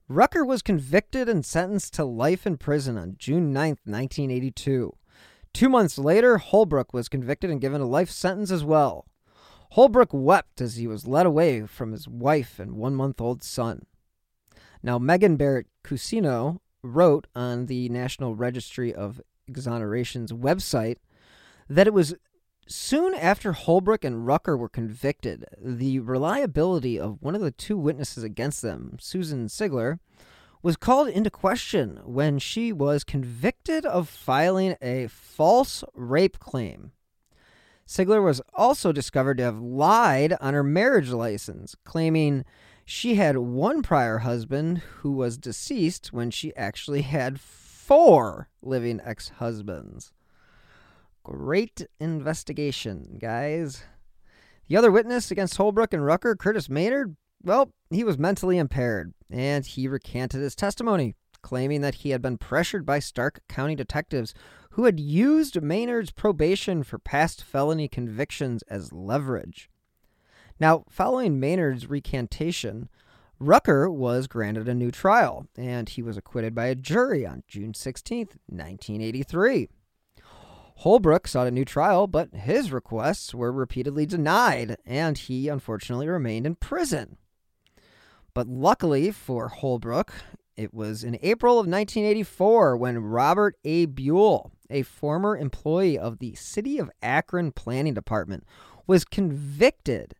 Rucker 0.08 0.46
was 0.46 0.62
convicted 0.62 1.28
and 1.28 1.44
sentenced 1.44 1.92
to 1.94 2.04
life 2.06 2.46
in 2.46 2.56
prison 2.56 2.96
on 2.96 3.16
June 3.18 3.52
9, 3.52 3.76
1982. 3.84 4.96
Two 5.52 5.68
months 5.68 5.98
later, 5.98 6.38
Holbrook 6.38 6.94
was 6.94 7.10
convicted 7.10 7.50
and 7.50 7.60
given 7.60 7.82
a 7.82 7.86
life 7.86 8.10
sentence 8.10 8.50
as 8.50 8.64
well. 8.64 9.04
Holbrook 9.72 10.14
wept 10.14 10.62
as 10.62 10.76
he 10.76 10.86
was 10.86 11.06
led 11.06 11.26
away 11.26 11.66
from 11.66 11.92
his 11.92 12.08
wife 12.08 12.58
and 12.58 12.72
one 12.72 12.94
month 12.94 13.20
old 13.20 13.42
son. 13.42 13.84
Now, 14.82 14.98
Megan 14.98 15.36
Barrett 15.36 15.66
Cusino 15.84 16.60
wrote 16.82 17.26
on 17.36 17.66
the 17.66 17.90
National 17.90 18.34
Registry 18.34 18.94
of 18.94 19.20
Exonerations 19.46 20.32
website 20.32 20.96
that 21.70 21.86
it 21.86 21.94
was 21.94 22.14
soon 22.66 23.14
after 23.14 23.52
Holbrook 23.52 24.04
and 24.04 24.26
Rucker 24.26 24.56
were 24.56 24.68
convicted, 24.68 25.44
the 25.62 26.00
reliability 26.00 26.98
of 26.98 27.22
one 27.22 27.36
of 27.36 27.40
the 27.40 27.52
two 27.52 27.78
witnesses 27.78 28.24
against 28.24 28.60
them, 28.60 28.96
Susan 29.00 29.46
Siegler, 29.46 30.00
was 30.62 30.76
called 30.76 31.08
into 31.08 31.30
question 31.30 32.00
when 32.04 32.38
she 32.38 32.72
was 32.72 33.04
convicted 33.04 33.86
of 33.86 34.08
filing 34.08 34.76
a 34.82 35.06
false 35.06 35.82
rape 35.94 36.38
claim. 36.38 36.90
Siegler 37.86 38.22
was 38.22 38.42
also 38.54 38.92
discovered 38.92 39.38
to 39.38 39.44
have 39.44 39.60
lied 39.60 40.36
on 40.40 40.54
her 40.54 40.62
marriage 40.62 41.10
license, 41.10 41.76
claiming 41.84 42.44
she 42.84 43.14
had 43.14 43.38
one 43.38 43.82
prior 43.82 44.18
husband 44.18 44.78
who 44.98 45.12
was 45.12 45.38
deceased 45.38 46.12
when 46.12 46.30
she 46.30 46.54
actually 46.56 47.02
had 47.02 47.40
four 47.40 48.48
living 48.60 49.00
ex 49.04 49.30
husbands. 49.38 50.12
Great 51.22 51.86
investigation, 51.98 53.18
guys. 53.20 53.82
The 54.68 54.76
other 54.76 54.90
witness 54.90 55.30
against 55.30 55.56
Holbrook 55.56 55.92
and 55.92 56.04
Rucker, 56.04 56.36
Curtis 56.36 56.68
Maynard, 56.68 57.16
well, 57.42 57.72
he 57.90 58.04
was 58.04 58.18
mentally 58.18 58.58
impaired, 58.58 59.12
and 59.30 59.64
he 59.64 59.88
recanted 59.88 60.40
his 60.40 60.54
testimony, 60.54 61.14
claiming 61.42 61.80
that 61.80 61.96
he 61.96 62.10
had 62.10 62.22
been 62.22 62.38
pressured 62.38 62.84
by 62.84 62.98
Stark 62.98 63.40
County 63.48 63.74
detectives 63.74 64.34
who 64.72 64.84
had 64.84 65.00
used 65.00 65.62
Maynard's 65.62 66.12
probation 66.12 66.82
for 66.82 66.98
past 66.98 67.42
felony 67.42 67.88
convictions 67.88 68.62
as 68.68 68.92
leverage. 68.92 69.68
Now, 70.60 70.84
following 70.88 71.40
Maynard's 71.40 71.88
recantation, 71.88 72.88
Rucker 73.38 73.90
was 73.90 74.26
granted 74.26 74.68
a 74.68 74.74
new 74.74 74.90
trial, 74.90 75.46
and 75.56 75.88
he 75.88 76.02
was 76.02 76.16
acquitted 76.16 76.54
by 76.54 76.66
a 76.66 76.74
jury 76.74 77.26
on 77.26 77.42
June 77.48 77.74
16, 77.74 78.28
1983. 78.46 79.68
Holbrook 80.80 81.28
sought 81.28 81.46
a 81.46 81.50
new 81.50 81.66
trial, 81.66 82.06
but 82.06 82.34
his 82.34 82.72
requests 82.72 83.34
were 83.34 83.52
repeatedly 83.52 84.06
denied, 84.06 84.78
and 84.86 85.18
he 85.18 85.46
unfortunately 85.46 86.08
remained 86.08 86.46
in 86.46 86.54
prison. 86.54 87.18
But 88.32 88.48
luckily 88.48 89.10
for 89.10 89.48
Holbrook, 89.48 90.10
it 90.56 90.72
was 90.72 91.04
in 91.04 91.18
April 91.20 91.56
of 91.56 91.66
1984 91.66 92.78
when 92.78 92.98
Robert 92.98 93.56
A. 93.62 93.84
Buell, 93.84 94.52
a 94.70 94.80
former 94.80 95.36
employee 95.36 95.98
of 95.98 96.18
the 96.18 96.34
City 96.34 96.78
of 96.78 96.90
Akron 97.02 97.52
Planning 97.52 97.92
Department, 97.92 98.46
was 98.86 99.04
convicted 99.04 100.14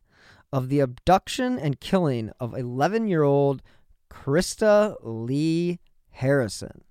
of 0.53 0.69
the 0.69 0.79
abduction 0.79 1.57
and 1.57 1.79
killing 1.79 2.29
of 2.39 2.53
11 2.53 3.07
year 3.07 3.23
old 3.23 3.63
Krista 4.11 4.95
Lee 5.01 5.79
Harrison. 6.11 6.83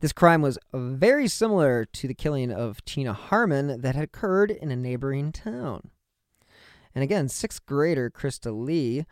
This 0.00 0.12
crime 0.12 0.42
was 0.42 0.58
very 0.72 1.26
similar 1.26 1.84
to 1.84 2.06
the 2.06 2.14
killing 2.14 2.52
of 2.52 2.84
Tina 2.84 3.12
Harmon 3.12 3.80
that 3.80 3.96
had 3.96 4.04
occurred 4.04 4.52
in 4.52 4.70
a 4.70 4.76
neighboring 4.76 5.32
town. 5.32 5.90
And 6.94 7.02
again, 7.02 7.28
sixth 7.28 7.66
grader 7.66 8.08
Krista 8.08 8.52
Lee 8.56 9.06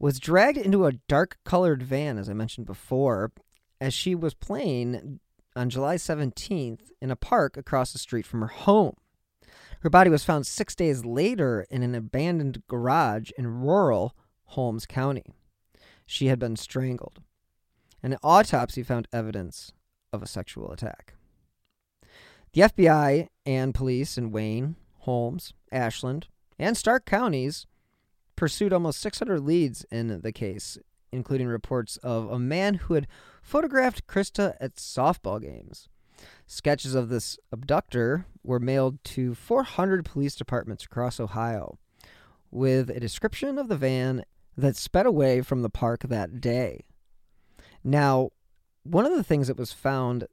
was 0.00 0.18
dragged 0.18 0.58
into 0.58 0.84
a 0.84 0.92
dark 0.92 1.38
colored 1.44 1.82
van, 1.82 2.18
as 2.18 2.28
I 2.28 2.32
mentioned 2.32 2.66
before, 2.66 3.30
as 3.80 3.94
she 3.94 4.16
was 4.16 4.34
playing 4.34 5.20
on 5.54 5.70
July 5.70 5.94
17th 5.94 6.90
in 7.00 7.10
a 7.12 7.16
park 7.16 7.56
across 7.56 7.92
the 7.92 7.98
street 7.98 8.26
from 8.26 8.40
her 8.40 8.48
home. 8.48 8.96
Her 9.80 9.90
body 9.90 10.10
was 10.10 10.24
found 10.24 10.46
six 10.46 10.74
days 10.74 11.04
later 11.04 11.66
in 11.70 11.84
an 11.84 11.94
abandoned 11.94 12.64
garage 12.66 13.30
in 13.38 13.62
rural 13.62 14.16
Holmes 14.46 14.86
County. 14.86 15.34
She 16.04 16.26
had 16.26 16.40
been 16.40 16.56
strangled. 16.56 17.22
An 18.02 18.16
autopsy 18.22 18.82
found 18.82 19.06
evidence 19.12 19.72
of 20.16 20.22
a 20.22 20.26
sexual 20.26 20.72
attack. 20.72 21.14
The 22.52 22.62
FBI 22.62 23.28
and 23.44 23.74
police 23.74 24.18
in 24.18 24.32
Wayne, 24.32 24.76
Holmes, 25.00 25.52
Ashland, 25.70 26.26
and 26.58 26.76
Stark 26.76 27.06
counties 27.06 27.66
pursued 28.34 28.72
almost 28.72 29.00
600 29.00 29.40
leads 29.40 29.84
in 29.92 30.20
the 30.22 30.32
case, 30.32 30.78
including 31.12 31.46
reports 31.46 31.96
of 31.98 32.30
a 32.30 32.38
man 32.38 32.74
who 32.74 32.94
had 32.94 33.06
photographed 33.42 34.06
Krista 34.06 34.56
at 34.60 34.76
softball 34.76 35.40
games. 35.40 35.88
Sketches 36.46 36.94
of 36.94 37.08
this 37.08 37.38
abductor 37.52 38.26
were 38.42 38.58
mailed 38.58 39.02
to 39.04 39.34
400 39.34 40.04
police 40.04 40.34
departments 40.34 40.84
across 40.84 41.20
Ohio, 41.20 41.78
with 42.50 42.88
a 42.90 43.00
description 43.00 43.58
of 43.58 43.68
the 43.68 43.76
van 43.76 44.24
that 44.56 44.76
sped 44.76 45.04
away 45.04 45.42
from 45.42 45.62
the 45.62 45.70
park 45.70 46.04
that 46.04 46.40
day. 46.40 46.84
Now, 47.84 48.30
one 48.90 49.06
of 49.06 49.12
the 49.12 49.24
things 49.24 49.48
that 49.48 49.58
was 49.58 49.72
found 49.72 50.26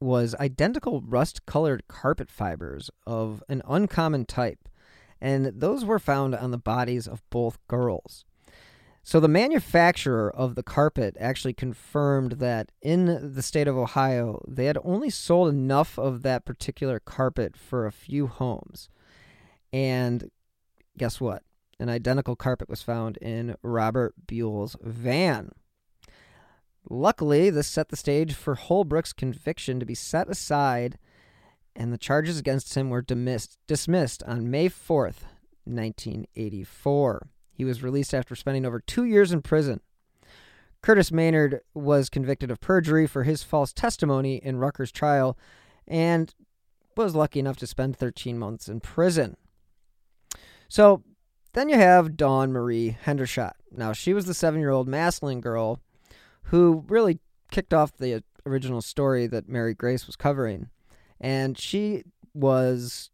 was 0.00 0.34
identical 0.36 1.00
rust 1.00 1.46
colored 1.46 1.86
carpet 1.88 2.30
fibers 2.30 2.90
of 3.06 3.42
an 3.48 3.62
uncommon 3.66 4.24
type 4.24 4.68
and 5.22 5.46
those 5.46 5.84
were 5.84 6.00
found 6.00 6.34
on 6.34 6.50
the 6.50 6.58
bodies 6.58 7.06
of 7.06 7.22
both 7.30 7.56
girls. 7.68 8.24
So 9.04 9.20
the 9.20 9.28
manufacturer 9.28 10.34
of 10.34 10.56
the 10.56 10.64
carpet 10.64 11.16
actually 11.18 11.54
confirmed 11.54 12.32
that 12.32 12.72
in 12.82 13.32
the 13.34 13.42
state 13.42 13.68
of 13.68 13.76
Ohio, 13.76 14.44
they 14.48 14.64
had 14.64 14.78
only 14.82 15.10
sold 15.10 15.48
enough 15.48 15.96
of 15.96 16.22
that 16.22 16.44
particular 16.44 16.98
carpet 16.98 17.56
for 17.56 17.86
a 17.86 17.92
few 17.92 18.26
homes. 18.26 18.88
And 19.72 20.28
guess 20.98 21.20
what? 21.20 21.44
An 21.78 21.88
identical 21.88 22.34
carpet 22.34 22.68
was 22.68 22.82
found 22.82 23.16
in 23.18 23.54
Robert 23.62 24.14
Buell's 24.26 24.76
van. 24.82 25.52
Luckily, 26.92 27.48
this 27.48 27.68
set 27.68 27.88
the 27.88 27.96
stage 27.96 28.34
for 28.34 28.54
Holbrook's 28.54 29.14
conviction 29.14 29.80
to 29.80 29.86
be 29.86 29.94
set 29.94 30.28
aside, 30.28 30.98
and 31.74 31.90
the 31.90 31.96
charges 31.96 32.38
against 32.38 32.74
him 32.74 32.90
were 32.90 33.00
dismissed, 33.00 33.56
dismissed 33.66 34.22
on 34.24 34.50
May 34.50 34.68
4th, 34.68 35.24
1984. 35.64 37.30
He 37.50 37.64
was 37.64 37.82
released 37.82 38.12
after 38.12 38.36
spending 38.36 38.66
over 38.66 38.78
two 38.78 39.04
years 39.04 39.32
in 39.32 39.40
prison. 39.40 39.80
Curtis 40.82 41.10
Maynard 41.10 41.62
was 41.72 42.10
convicted 42.10 42.50
of 42.50 42.60
perjury 42.60 43.06
for 43.06 43.22
his 43.22 43.42
false 43.42 43.72
testimony 43.72 44.36
in 44.36 44.58
Rucker's 44.58 44.92
trial 44.92 45.38
and 45.88 46.34
was 46.94 47.14
lucky 47.14 47.40
enough 47.40 47.56
to 47.56 47.66
spend 47.66 47.96
13 47.96 48.38
months 48.38 48.68
in 48.68 48.80
prison. 48.80 49.38
So 50.68 51.02
then 51.54 51.70
you 51.70 51.76
have 51.76 52.18
Dawn 52.18 52.52
Marie 52.52 52.98
Hendershot. 53.06 53.54
Now, 53.70 53.94
she 53.94 54.12
was 54.12 54.26
the 54.26 54.34
seven 54.34 54.60
year 54.60 54.68
old 54.68 54.88
Massillon 54.88 55.40
girl 55.40 55.80
who 56.44 56.84
really 56.88 57.20
kicked 57.50 57.74
off 57.74 57.96
the 57.96 58.22
original 58.46 58.82
story 58.82 59.26
that 59.26 59.48
Mary 59.48 59.74
Grace 59.74 60.06
was 60.06 60.16
covering. 60.16 60.68
And 61.20 61.56
she 61.56 62.04
was 62.34 63.10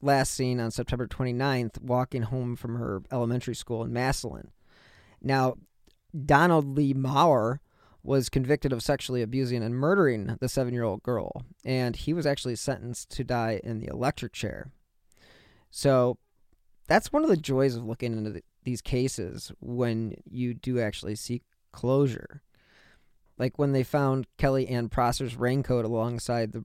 last 0.00 0.32
seen 0.32 0.60
on 0.60 0.70
September 0.70 1.06
29th 1.06 1.80
walking 1.80 2.22
home 2.22 2.56
from 2.56 2.76
her 2.76 3.02
elementary 3.10 3.54
school 3.54 3.82
in 3.82 3.92
Massillon. 3.92 4.50
Now, 5.22 5.56
Donald 6.24 6.76
Lee 6.76 6.94
Maurer 6.94 7.60
was 8.02 8.28
convicted 8.28 8.72
of 8.72 8.82
sexually 8.82 9.20
abusing 9.20 9.62
and 9.62 9.74
murdering 9.74 10.36
the 10.40 10.48
seven 10.48 10.72
year 10.72 10.84
old 10.84 11.02
girl, 11.02 11.42
and 11.64 11.96
he 11.96 12.12
was 12.14 12.24
actually 12.24 12.56
sentenced 12.56 13.10
to 13.10 13.24
die 13.24 13.60
in 13.64 13.80
the 13.80 13.88
electric 13.88 14.32
chair. 14.32 14.70
So 15.70 16.18
that's 16.86 17.12
one 17.12 17.24
of 17.24 17.30
the 17.30 17.36
joys 17.36 17.74
of 17.74 17.84
looking 17.84 18.12
into 18.16 18.30
the, 18.30 18.42
these 18.62 18.80
cases 18.80 19.50
when 19.60 20.14
you 20.24 20.54
do 20.54 20.78
actually 20.78 21.16
see 21.16 21.42
closure. 21.76 22.42
Like 23.38 23.58
when 23.58 23.72
they 23.72 23.82
found 23.84 24.26
Kelly 24.38 24.66
Ann 24.66 24.88
Prosser's 24.88 25.36
raincoat 25.36 25.84
alongside 25.84 26.52
the 26.52 26.64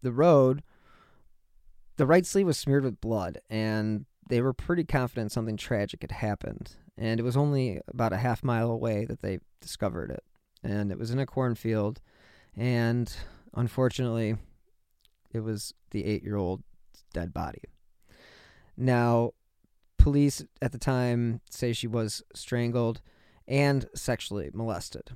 the 0.00 0.12
road 0.12 0.62
the 1.96 2.06
right 2.06 2.26
sleeve 2.26 2.46
was 2.46 2.58
smeared 2.58 2.84
with 2.84 3.00
blood, 3.00 3.38
and 3.48 4.06
they 4.28 4.40
were 4.40 4.52
pretty 4.52 4.84
confident 4.84 5.32
something 5.32 5.56
tragic 5.56 6.02
had 6.02 6.12
happened. 6.12 6.72
And 6.96 7.20
it 7.20 7.22
was 7.22 7.36
only 7.36 7.80
about 7.88 8.12
a 8.12 8.18
half 8.18 8.42
mile 8.42 8.70
away 8.70 9.04
that 9.04 9.22
they 9.22 9.38
discovered 9.60 10.10
it. 10.10 10.24
And 10.62 10.90
it 10.90 10.98
was 10.98 11.10
in 11.10 11.18
a 11.18 11.26
cornfield, 11.26 12.00
and 12.56 13.14
unfortunately, 13.54 14.36
it 15.32 15.40
was 15.40 15.74
the 15.90 16.04
eight 16.04 16.22
year 16.22 16.36
old 16.36 16.62
dead 17.12 17.32
body. 17.32 17.62
Now, 18.76 19.32
police 19.98 20.44
at 20.60 20.72
the 20.72 20.78
time 20.78 21.40
say 21.50 21.72
she 21.72 21.86
was 21.86 22.22
strangled 22.34 23.02
and 23.46 23.86
sexually 23.94 24.50
molested. 24.52 25.10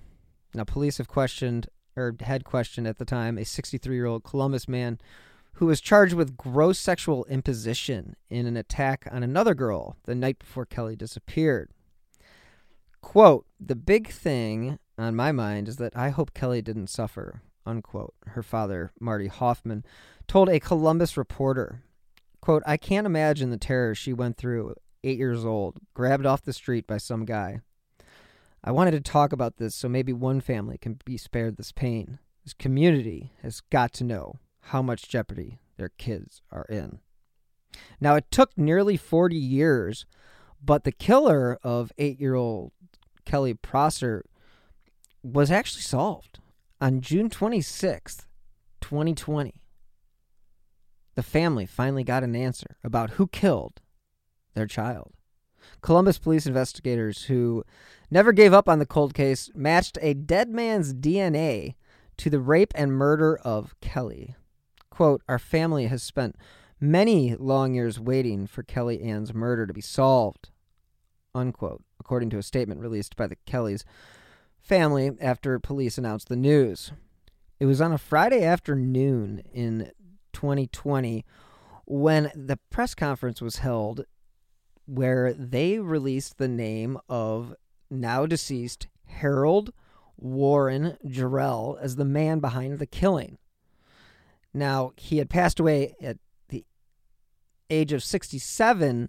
Now, 0.54 0.64
police 0.64 0.98
have 0.98 1.08
questioned, 1.08 1.68
or 1.96 2.14
had 2.20 2.44
questioned 2.44 2.86
at 2.86 2.98
the 2.98 3.04
time, 3.04 3.38
a 3.38 3.44
63 3.44 3.94
year 3.94 4.06
old 4.06 4.24
Columbus 4.24 4.68
man 4.68 4.98
who 5.54 5.66
was 5.66 5.80
charged 5.80 6.14
with 6.14 6.36
gross 6.36 6.78
sexual 6.78 7.24
imposition 7.24 8.14
in 8.30 8.46
an 8.46 8.56
attack 8.56 9.08
on 9.10 9.24
another 9.24 9.54
girl 9.54 9.96
the 10.04 10.14
night 10.14 10.38
before 10.38 10.64
Kelly 10.64 10.94
disappeared. 10.94 11.70
Quote, 13.00 13.44
the 13.58 13.74
big 13.74 14.08
thing 14.08 14.78
on 14.96 15.16
my 15.16 15.32
mind 15.32 15.68
is 15.68 15.76
that 15.76 15.96
I 15.96 16.10
hope 16.10 16.32
Kelly 16.32 16.62
didn't 16.62 16.88
suffer, 16.88 17.42
unquote. 17.66 18.14
Her 18.26 18.42
father, 18.42 18.92
Marty 19.00 19.26
Hoffman, 19.26 19.84
told 20.28 20.48
a 20.48 20.60
Columbus 20.60 21.16
reporter, 21.16 21.82
quote, 22.40 22.62
I 22.64 22.76
can't 22.76 23.06
imagine 23.06 23.50
the 23.50 23.56
terror 23.56 23.96
she 23.96 24.12
went 24.12 24.36
through, 24.36 24.74
eight 25.02 25.18
years 25.18 25.44
old, 25.44 25.78
grabbed 25.92 26.26
off 26.26 26.42
the 26.42 26.52
street 26.52 26.86
by 26.86 26.98
some 26.98 27.24
guy. 27.24 27.62
I 28.62 28.72
wanted 28.72 28.92
to 28.92 29.00
talk 29.00 29.32
about 29.32 29.56
this 29.56 29.74
so 29.74 29.88
maybe 29.88 30.12
one 30.12 30.40
family 30.40 30.78
can 30.78 30.98
be 31.04 31.16
spared 31.16 31.56
this 31.56 31.72
pain. 31.72 32.18
This 32.44 32.54
community 32.54 33.32
has 33.42 33.60
got 33.60 33.92
to 33.94 34.04
know 34.04 34.36
how 34.60 34.82
much 34.82 35.08
jeopardy 35.08 35.58
their 35.76 35.90
kids 35.90 36.42
are 36.50 36.66
in. 36.68 36.98
Now, 38.00 38.16
it 38.16 38.30
took 38.30 38.56
nearly 38.56 38.96
40 38.96 39.36
years, 39.36 40.06
but 40.62 40.84
the 40.84 40.92
killer 40.92 41.58
of 41.62 41.92
eight 41.98 42.20
year 42.20 42.34
old 42.34 42.72
Kelly 43.24 43.54
Prosser 43.54 44.24
was 45.22 45.50
actually 45.50 45.82
solved 45.82 46.38
on 46.80 47.00
June 47.00 47.28
26th, 47.28 48.26
2020. 48.80 49.60
The 51.14 51.22
family 51.22 51.66
finally 51.66 52.04
got 52.04 52.22
an 52.22 52.36
answer 52.36 52.76
about 52.82 53.10
who 53.10 53.26
killed 53.26 53.80
their 54.54 54.66
child. 54.66 55.12
Columbus 55.82 56.18
police 56.18 56.46
investigators 56.46 57.24
who 57.24 57.64
never 58.10 58.32
gave 58.32 58.52
up 58.52 58.68
on 58.68 58.78
the 58.78 58.86
cold 58.86 59.14
case 59.14 59.50
matched 59.54 59.98
a 60.00 60.14
dead 60.14 60.50
man's 60.50 60.94
DNA 60.94 61.74
to 62.16 62.30
the 62.30 62.40
rape 62.40 62.72
and 62.74 62.92
murder 62.92 63.38
of 63.38 63.74
Kelly. 63.80 64.34
Quote, 64.90 65.22
Our 65.28 65.38
family 65.38 65.86
has 65.86 66.02
spent 66.02 66.36
many 66.80 67.34
long 67.36 67.74
years 67.74 67.98
waiting 68.00 68.46
for 68.46 68.62
Kelly 68.62 69.02
Ann's 69.02 69.34
murder 69.34 69.66
to 69.66 69.72
be 69.72 69.80
solved. 69.80 70.50
Unquote, 71.34 71.84
according 72.00 72.30
to 72.30 72.38
a 72.38 72.42
statement 72.42 72.80
released 72.80 73.16
by 73.16 73.26
the 73.26 73.36
Kellys' 73.46 73.84
family 74.58 75.12
after 75.20 75.58
police 75.58 75.98
announced 75.98 76.28
the 76.28 76.36
news. 76.36 76.92
It 77.60 77.66
was 77.66 77.80
on 77.80 77.92
a 77.92 77.98
Friday 77.98 78.44
afternoon 78.44 79.42
in 79.52 79.90
2020 80.32 81.24
when 81.86 82.30
the 82.34 82.58
press 82.70 82.94
conference 82.94 83.40
was 83.40 83.56
held 83.56 84.04
where 84.84 85.32
they 85.34 85.78
released 85.78 86.38
the 86.38 86.48
name 86.48 86.98
of 87.08 87.54
now 87.90 88.26
deceased 88.26 88.88
Harold 89.06 89.72
Warren 90.16 90.96
Jarrell 91.06 91.78
as 91.80 91.96
the 91.96 92.04
man 92.04 92.40
behind 92.40 92.78
the 92.78 92.86
killing. 92.86 93.38
Now, 94.52 94.92
he 94.96 95.18
had 95.18 95.30
passed 95.30 95.60
away 95.60 95.94
at 96.00 96.18
the 96.48 96.64
age 97.70 97.92
of 97.92 98.02
67 98.02 99.08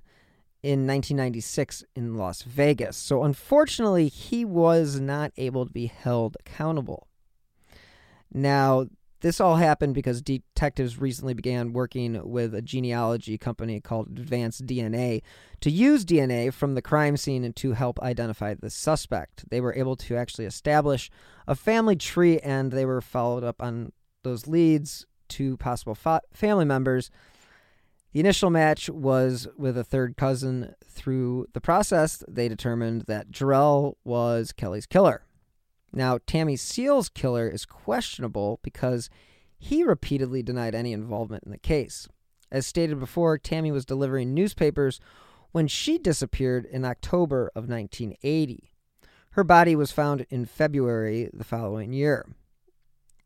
in 0.62 0.86
1996 0.86 1.84
in 1.96 2.16
Las 2.16 2.42
Vegas. 2.44 2.98
So, 2.98 3.24
unfortunately, 3.24 4.08
he 4.10 4.44
was 4.44 5.00
not 5.00 5.32
able 5.38 5.66
to 5.66 5.72
be 5.72 5.88
held 5.88 6.38
accountable. 6.40 7.08
Now, 8.32 8.88
this 9.22 9.42
all 9.42 9.56
happened 9.56 9.94
because 9.94 10.22
detectives 10.22 11.00
recently 11.00 11.34
began 11.34 11.74
working 11.74 12.22
with 12.30 12.56
a 12.56 12.62
genealogy 12.62 13.38
company 13.38 13.82
called 13.82 14.08
Advanced 14.08 14.66
DNA 14.66 15.22
to 15.62 15.70
use 15.70 16.06
DNA 16.06 16.54
from 16.54 16.76
the 16.76 16.82
crime 16.82 17.18
scene 17.18 17.52
to 17.52 17.72
help 17.74 18.00
identify 18.02 18.54
the 18.54 18.70
suspect. 18.70 19.50
They 19.50 19.62
were 19.62 19.76
able 19.76 19.96
to 19.98 20.16
actually 20.16 20.46
establish 20.46 21.12
a 21.48 21.56
family 21.56 21.96
tree 21.96 22.40
and 22.40 22.72
they 22.72 22.86
were 22.86 23.02
followed 23.02 23.44
up 23.44 23.62
on 23.62 23.92
those 24.24 24.48
leads 24.48 25.06
to 25.30 25.58
possible 25.58 25.96
fa- 25.96 26.22
family 26.32 26.66
members. 26.66 27.12
The 28.12 28.20
initial 28.20 28.50
match 28.50 28.90
was 28.90 29.48
with 29.58 29.78
a 29.78 29.84
third 29.84 30.18
cousin. 30.18 30.74
Through 30.84 31.48
the 31.54 31.62
process, 31.62 32.24
they 32.28 32.48
determined 32.48 33.04
that 33.04 33.32
Jarrell 33.32 33.96
was 34.04 34.52
Kelly's 34.52 34.88
killer. 34.88 35.24
Now, 35.92 36.20
Tammy 36.26 36.56
Seal's 36.56 37.10
killer 37.10 37.50
is 37.50 37.66
questionable 37.66 38.60
because 38.62 39.10
he 39.58 39.84
repeatedly 39.84 40.44
denied 40.44 40.76
any 40.76 40.94
involvement 40.94 41.44
in 41.44 41.52
the 41.52 41.58
case. 41.58 42.08
As 42.52 42.66
stated 42.66 43.00
before, 43.00 43.38
Tammy 43.38 43.72
was 43.72 43.86
delivering 43.86 44.34
newspapers 44.34 45.00
when 45.52 45.68
she 45.68 45.98
disappeared 45.98 46.66
in 46.66 46.86
October 46.86 47.52
of 47.56 47.70
1980. 47.70 48.72
Her 49.32 49.44
body 49.44 49.76
was 49.76 49.92
found 49.92 50.26
in 50.30 50.46
February 50.46 51.30
the 51.34 51.44
following 51.44 51.94
year. 51.94 52.28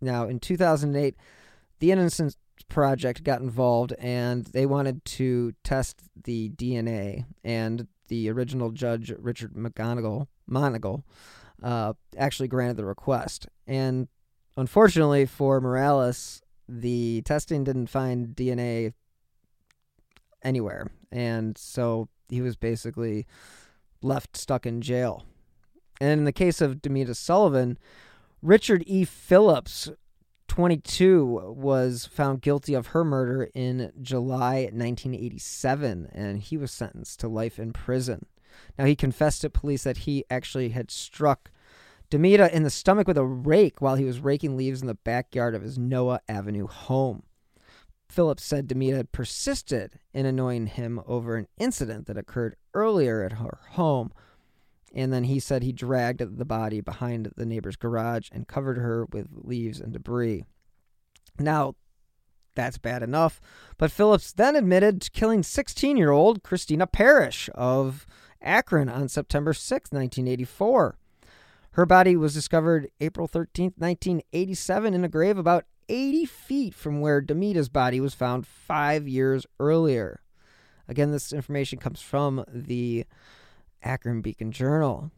Now, 0.02 0.28
in 0.28 0.40
2008, 0.40 1.16
the 1.80 1.92
Innocence 1.92 2.38
Project 2.70 3.24
got 3.24 3.42
involved 3.42 3.94
and 4.00 4.46
they 4.46 4.66
wanted 4.66 5.04
to 5.06 5.54
test 5.64 6.02
the 6.22 6.50
DNA. 6.50 7.26
And 7.44 7.88
the 8.08 8.30
original 8.30 8.72
judge, 8.72 9.12
Richard 9.18 9.54
McGonigal, 9.54 10.28
Monagle, 10.50 11.04
uh, 11.64 11.94
actually 12.18 12.48
granted 12.48 12.78
the 12.78 12.86
request. 12.86 13.48
And 13.66 14.08
unfortunately 14.58 15.26
for 15.26 15.60
Morales, 15.62 16.42
the 16.68 17.22
testing 17.24 17.64
didn't 17.64 17.88
find 17.88 18.36
DNA 18.36 18.94
anywhere. 20.44 20.88
And 21.12 21.58
so 21.58 22.10
he 22.30 22.42
was 22.42 22.56
basically 22.56 23.26
left 24.02 24.36
stuck 24.36 24.66
in 24.66 24.82
jail. 24.82 25.24
And 26.02 26.20
in 26.20 26.26
the 26.26 26.32
case 26.32 26.60
of 26.60 26.82
Demita 26.82 27.16
Sullivan, 27.16 27.78
Richard 28.42 28.84
E. 28.86 29.06
Phillips 29.06 29.90
22 30.50 31.56
was 31.56 32.06
found 32.06 32.42
guilty 32.42 32.74
of 32.74 32.88
her 32.88 33.04
murder 33.04 33.50
in 33.56 33.92
July 34.02 34.70
1987, 34.72 36.10
and 36.14 36.40
he 36.40 36.58
was 36.58 36.72
sentenced 36.72 37.20
to 37.22 37.28
life 37.28 37.58
in 37.58 37.74
prison. 37.74 38.26
Now, 38.78 38.86
he 38.86 38.96
confessed 38.96 39.42
to 39.42 39.50
police 39.50 39.84
that 39.84 40.00
he 40.00 40.26
actually 40.30 40.70
had 40.70 40.92
struck 40.92 41.52
Demita 42.10 42.52
in 42.52 42.64
the 42.64 42.70
stomach 42.70 43.08
with 43.08 43.18
a 43.18 43.26
rake 43.26 43.82
while 43.82 43.96
he 43.96 44.06
was 44.06 44.20
raking 44.20 44.56
leaves 44.56 44.82
in 44.82 44.88
the 44.88 44.94
backyard 44.94 45.56
of 45.56 45.64
his 45.64 45.78
Noah 45.78 46.20
Avenue 46.30 46.68
home. 46.68 47.24
Phillips 48.08 48.44
said 48.44 48.68
Demita 48.68 48.98
had 48.98 49.12
persisted 49.12 50.00
in 50.14 50.28
annoying 50.28 50.68
him 50.68 51.02
over 51.08 51.36
an 51.36 51.48
incident 51.58 52.06
that 52.06 52.18
occurred 52.18 52.56
earlier 52.76 53.24
at 53.24 53.34
her 53.34 53.60
home. 53.72 54.14
And 54.94 55.12
then 55.12 55.24
he 55.24 55.40
said 55.40 55.64
he 55.64 55.72
dragged 55.72 56.38
the 56.38 56.46
body 56.46 56.80
behind 56.80 57.32
the 57.36 57.46
neighbor's 57.48 57.76
garage 57.76 58.30
and 58.32 58.48
covered 58.48 58.78
her 58.78 59.06
with 59.06 59.30
leaves 59.32 59.80
and 59.80 59.92
debris. 59.92 60.44
Now, 61.40 61.74
that's 62.54 62.78
bad 62.78 63.02
enough, 63.02 63.42
but 63.80 63.92
Phillips 63.92 64.32
then 64.32 64.56
admitted 64.56 65.02
to 65.02 65.10
killing 65.10 65.42
16 65.42 65.98
year 65.98 66.12
old 66.12 66.44
Christina 66.44 66.86
Parrish 66.86 67.50
of 67.56 68.06
Akron 68.44 68.90
on 68.90 69.08
September 69.08 69.54
6, 69.54 69.92
1984. 69.92 70.98
Her 71.72 71.86
body 71.86 72.16
was 72.16 72.34
discovered 72.34 72.90
April 73.00 73.28
13, 73.28 73.74
1987, 73.78 74.94
in 74.94 75.04
a 75.04 75.10
grave 75.10 75.38
about 75.38 75.66
80 75.90 76.26
feet 76.26 76.76
from 76.76 77.02
where 77.02 77.22
Demita's 77.22 77.70
body 77.70 78.00
was 78.00 78.14
found 78.14 78.46
five 78.46 79.08
years 79.08 79.46
earlier. 79.60 80.22
Again, 80.88 81.12
this 81.12 81.34
information 81.34 81.80
comes 81.80 82.02
from 82.02 82.46
the 82.48 83.06
Akron 83.82 84.22
Beacon 84.22 84.52
Journal. 84.52 85.12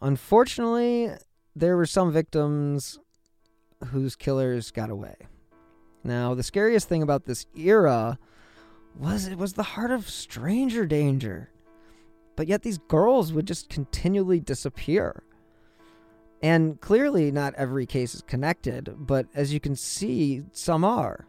Unfortunately, 0.00 1.10
there 1.54 1.76
were 1.76 1.86
some 1.86 2.12
victims 2.12 2.98
whose 3.88 4.16
killers 4.16 4.70
got 4.70 4.90
away. 4.90 5.16
Now, 6.02 6.34
the 6.34 6.42
scariest 6.42 6.88
thing 6.88 7.02
about 7.02 7.26
this 7.26 7.46
era 7.54 8.18
was 8.98 9.26
it 9.26 9.38
was 9.38 9.52
the 9.52 9.62
heart 9.62 9.90
of 9.90 10.08
stranger 10.08 10.86
danger. 10.86 11.50
But 12.36 12.48
yet 12.48 12.62
these 12.62 12.78
girls 12.78 13.32
would 13.32 13.46
just 13.46 13.68
continually 13.68 14.40
disappear. 14.40 15.22
And 16.42 16.80
clearly, 16.80 17.30
not 17.30 17.54
every 17.54 17.84
case 17.84 18.14
is 18.14 18.22
connected, 18.22 18.94
but 18.98 19.26
as 19.34 19.52
you 19.52 19.60
can 19.60 19.76
see, 19.76 20.42
some 20.52 20.84
are. 20.84 21.26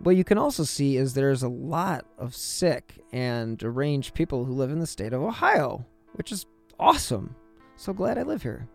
What 0.00 0.16
you 0.16 0.24
can 0.24 0.38
also 0.38 0.64
see 0.64 0.96
is 0.96 1.14
there's 1.14 1.42
a 1.42 1.48
lot 1.48 2.04
of 2.18 2.36
sick 2.36 3.02
and 3.10 3.56
deranged 3.58 4.14
people 4.14 4.44
who 4.44 4.52
live 4.52 4.70
in 4.70 4.78
the 4.78 4.86
state 4.86 5.12
of 5.12 5.22
Ohio, 5.22 5.86
which 6.12 6.30
is 6.30 6.46
awesome. 6.78 7.34
So 7.76 7.92
glad 7.92 8.18
I 8.18 8.22
live 8.22 8.42
here. 8.42 8.68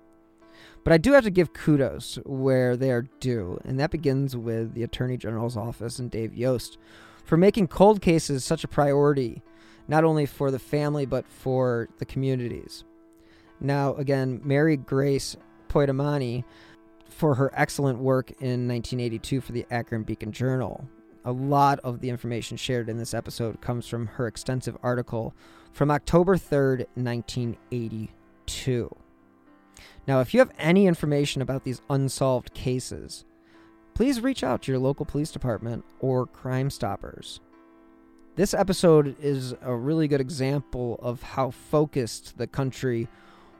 But 0.84 0.92
I 0.92 0.98
do 0.98 1.14
have 1.14 1.24
to 1.24 1.30
give 1.30 1.54
kudos 1.54 2.20
where 2.26 2.76
they 2.76 2.92
are 2.92 3.08
due, 3.20 3.60
and 3.64 3.80
that 3.80 3.92
begins 3.92 4.36
with 4.36 4.74
the 4.74 4.84
Attorney 4.84 5.18
General's 5.18 5.56
office 5.56 6.00
and 6.00 6.12
Dave 6.12 6.34
Yost 6.34 6.78
for 7.24 7.38
making 7.38 7.68
cold 7.68 8.02
cases 8.02 8.44
such 8.44 8.64
a 8.66 8.68
priority, 8.68 9.42
not 9.88 10.04
only 10.04 10.26
for 10.26 10.52
the 10.52 10.60
family, 10.60 11.06
but 11.06 11.28
for 11.28 11.90
the 11.98 12.06
communities. 12.06 12.84
Now, 13.60 13.96
again, 13.96 14.42
Mary 14.44 14.78
Grace 14.78 15.36
Poidomani 15.70 16.44
for 17.10 17.36
her 17.36 17.52
excellent 17.54 18.00
work 18.00 18.32
in 18.32 18.68
1982 18.68 19.42
for 19.42 19.52
the 19.52 19.66
Akron 19.70 20.04
Beacon 20.04 20.32
Journal. 20.32 20.88
A 21.26 21.32
lot 21.32 21.80
of 21.80 22.02
the 22.02 22.10
information 22.10 22.58
shared 22.58 22.90
in 22.90 22.98
this 22.98 23.14
episode 23.14 23.62
comes 23.62 23.88
from 23.88 24.08
her 24.08 24.28
extensive 24.28 24.78
article 24.84 25.34
from 25.72 25.90
October 25.90 26.36
3rd, 26.36 26.86
1982. 26.96 28.96
Now, 30.06 30.20
if 30.20 30.34
you 30.34 30.40
have 30.40 30.52
any 30.58 30.86
information 30.86 31.42
about 31.42 31.64
these 31.64 31.82
unsolved 31.90 32.54
cases, 32.54 33.24
please 33.94 34.22
reach 34.22 34.44
out 34.44 34.64
to 34.64 34.72
your 34.72 34.80
local 34.80 35.06
police 35.06 35.32
department 35.32 35.86
or 36.00 36.26
Crime 36.26 36.70
Stoppers. 36.70 37.40
This 38.36 38.56
episode 38.56 39.16
is 39.22 39.54
a 39.62 39.76
really 39.76 40.08
good 40.08 40.20
example 40.20 40.98
of 41.04 41.22
how 41.22 41.52
focused 41.52 42.40
the 42.40 42.48
country 42.48 43.08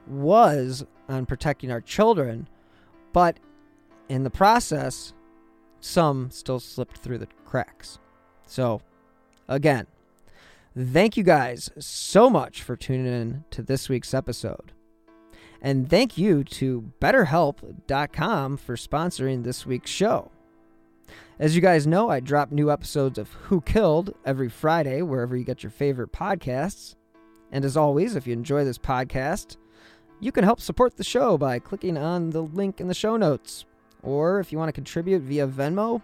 was 0.04 0.84
on 1.08 1.26
protecting 1.26 1.70
our 1.70 1.80
children, 1.80 2.48
but 3.12 3.38
in 4.08 4.24
the 4.24 4.30
process, 4.30 5.14
some 5.78 6.28
still 6.32 6.58
slipped 6.58 6.98
through 6.98 7.18
the 7.18 7.28
cracks. 7.44 8.00
So, 8.48 8.80
again, 9.46 9.86
thank 10.76 11.16
you 11.16 11.22
guys 11.22 11.70
so 11.78 12.28
much 12.28 12.60
for 12.60 12.74
tuning 12.74 13.06
in 13.06 13.44
to 13.52 13.62
this 13.62 13.88
week's 13.88 14.12
episode. 14.12 14.72
And 15.62 15.88
thank 15.88 16.18
you 16.18 16.42
to 16.42 16.90
BetterHelp.com 17.00 18.56
for 18.56 18.74
sponsoring 18.74 19.44
this 19.44 19.64
week's 19.64 19.92
show. 19.92 20.32
As 21.36 21.56
you 21.56 21.60
guys 21.60 21.84
know, 21.84 22.10
I 22.10 22.20
drop 22.20 22.52
new 22.52 22.70
episodes 22.70 23.18
of 23.18 23.32
Who 23.32 23.60
Killed 23.60 24.14
every 24.24 24.48
Friday, 24.48 25.02
wherever 25.02 25.36
you 25.36 25.42
get 25.42 25.64
your 25.64 25.70
favorite 25.70 26.12
podcasts. 26.12 26.94
And 27.50 27.64
as 27.64 27.76
always, 27.76 28.14
if 28.14 28.24
you 28.24 28.32
enjoy 28.32 28.64
this 28.64 28.78
podcast, 28.78 29.56
you 30.20 30.30
can 30.30 30.44
help 30.44 30.60
support 30.60 30.96
the 30.96 31.02
show 31.02 31.36
by 31.36 31.58
clicking 31.58 31.98
on 31.98 32.30
the 32.30 32.42
link 32.42 32.80
in 32.80 32.86
the 32.86 32.94
show 32.94 33.16
notes. 33.16 33.64
Or 34.04 34.38
if 34.38 34.52
you 34.52 34.58
want 34.58 34.68
to 34.68 34.72
contribute 34.72 35.22
via 35.22 35.48
Venmo, 35.48 36.02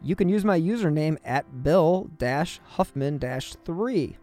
you 0.00 0.16
can 0.16 0.30
use 0.30 0.44
my 0.44 0.58
username 0.58 1.18
at 1.22 1.62
Bill 1.62 2.10
Huffman 2.64 3.20
3. 3.20 4.16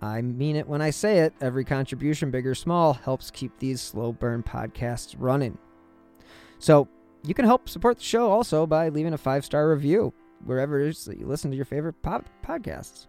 I 0.00 0.22
mean 0.22 0.54
it 0.54 0.68
when 0.68 0.80
I 0.80 0.90
say 0.90 1.18
it. 1.18 1.34
Every 1.40 1.64
contribution, 1.64 2.30
big 2.30 2.46
or 2.46 2.54
small, 2.54 2.92
helps 2.92 3.32
keep 3.32 3.58
these 3.58 3.80
slow 3.80 4.12
burn 4.12 4.44
podcasts 4.44 5.16
running. 5.18 5.58
So 6.60 6.86
you 7.26 7.34
can 7.34 7.44
help 7.44 7.68
support 7.68 7.98
the 7.98 8.04
show 8.04 8.30
also 8.30 8.66
by 8.66 8.88
leaving 8.88 9.12
a 9.12 9.18
five 9.18 9.44
star 9.44 9.68
review 9.70 10.12
wherever 10.44 10.80
it 10.80 10.88
is 10.88 11.04
that 11.06 11.18
you 11.18 11.26
listen 11.26 11.50
to 11.50 11.56
your 11.56 11.64
favorite 11.64 12.00
pop- 12.02 12.28
podcasts. 12.44 13.06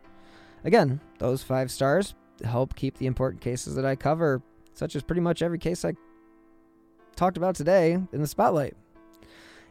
Again, 0.63 0.99
those 1.19 1.43
five 1.43 1.71
stars 1.71 2.15
help 2.43 2.75
keep 2.75 2.97
the 2.97 3.05
important 3.05 3.41
cases 3.41 3.75
that 3.75 3.85
I 3.85 3.95
cover, 3.95 4.41
such 4.73 4.95
as 4.95 5.03
pretty 5.03 5.21
much 5.21 5.41
every 5.41 5.59
case 5.59 5.85
I 5.85 5.93
talked 7.15 7.37
about 7.37 7.55
today, 7.55 7.93
in 7.93 8.21
the 8.21 8.27
spotlight. 8.27 8.75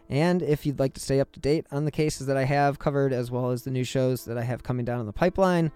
And 0.09 0.43
if 0.43 0.65
you'd 0.65 0.79
like 0.79 0.95
to 0.95 1.01
stay 1.01 1.19
up 1.19 1.33
to 1.33 1.41
date 1.41 1.67
on 1.73 1.85
the 1.85 1.91
cases 1.91 2.27
that 2.29 2.37
I 2.37 2.45
have 2.45 2.79
covered, 2.79 3.13
as 3.13 3.31
well 3.31 3.51
as 3.51 3.63
the 3.63 3.71
new 3.71 3.85
shows 3.85 4.25
that 4.27 4.39
I 4.39 4.43
have 4.43 4.63
coming 4.63 4.85
down 4.85 5.01
in 5.01 5.07
the 5.07 5.13
pipeline, 5.13 5.73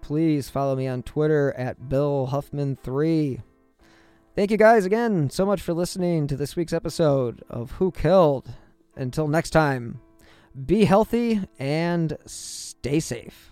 please 0.00 0.48
follow 0.48 0.76
me 0.76 0.86
on 0.86 1.02
Twitter 1.02 1.52
at 1.56 1.88
Bill 1.88 2.28
Huffman3. 2.30 3.42
Thank 4.36 4.50
you 4.50 4.58
guys 4.58 4.84
again 4.84 5.30
so 5.30 5.46
much 5.46 5.62
for 5.62 5.72
listening 5.72 6.26
to 6.26 6.36
this 6.36 6.56
week's 6.56 6.74
episode 6.74 7.42
of 7.48 7.70
Who 7.72 7.90
Killed. 7.90 8.50
Until 8.94 9.28
next 9.28 9.48
time, 9.48 9.98
be 10.66 10.84
healthy 10.84 11.40
and 11.58 12.18
stay 12.26 13.00
safe. 13.00 13.50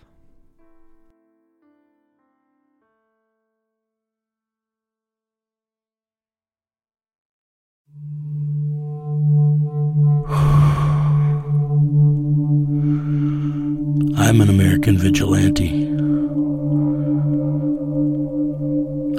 I'm 14.17 14.39
an 14.39 14.49
American 14.49 14.99
vigilante. 14.99 15.87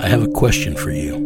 I 0.00 0.08
have 0.08 0.22
a 0.22 0.28
question 0.28 0.76
for 0.76 0.92
you. 0.92 1.25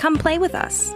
Come 0.00 0.16
play 0.16 0.38
with 0.38 0.54
us. 0.54 0.94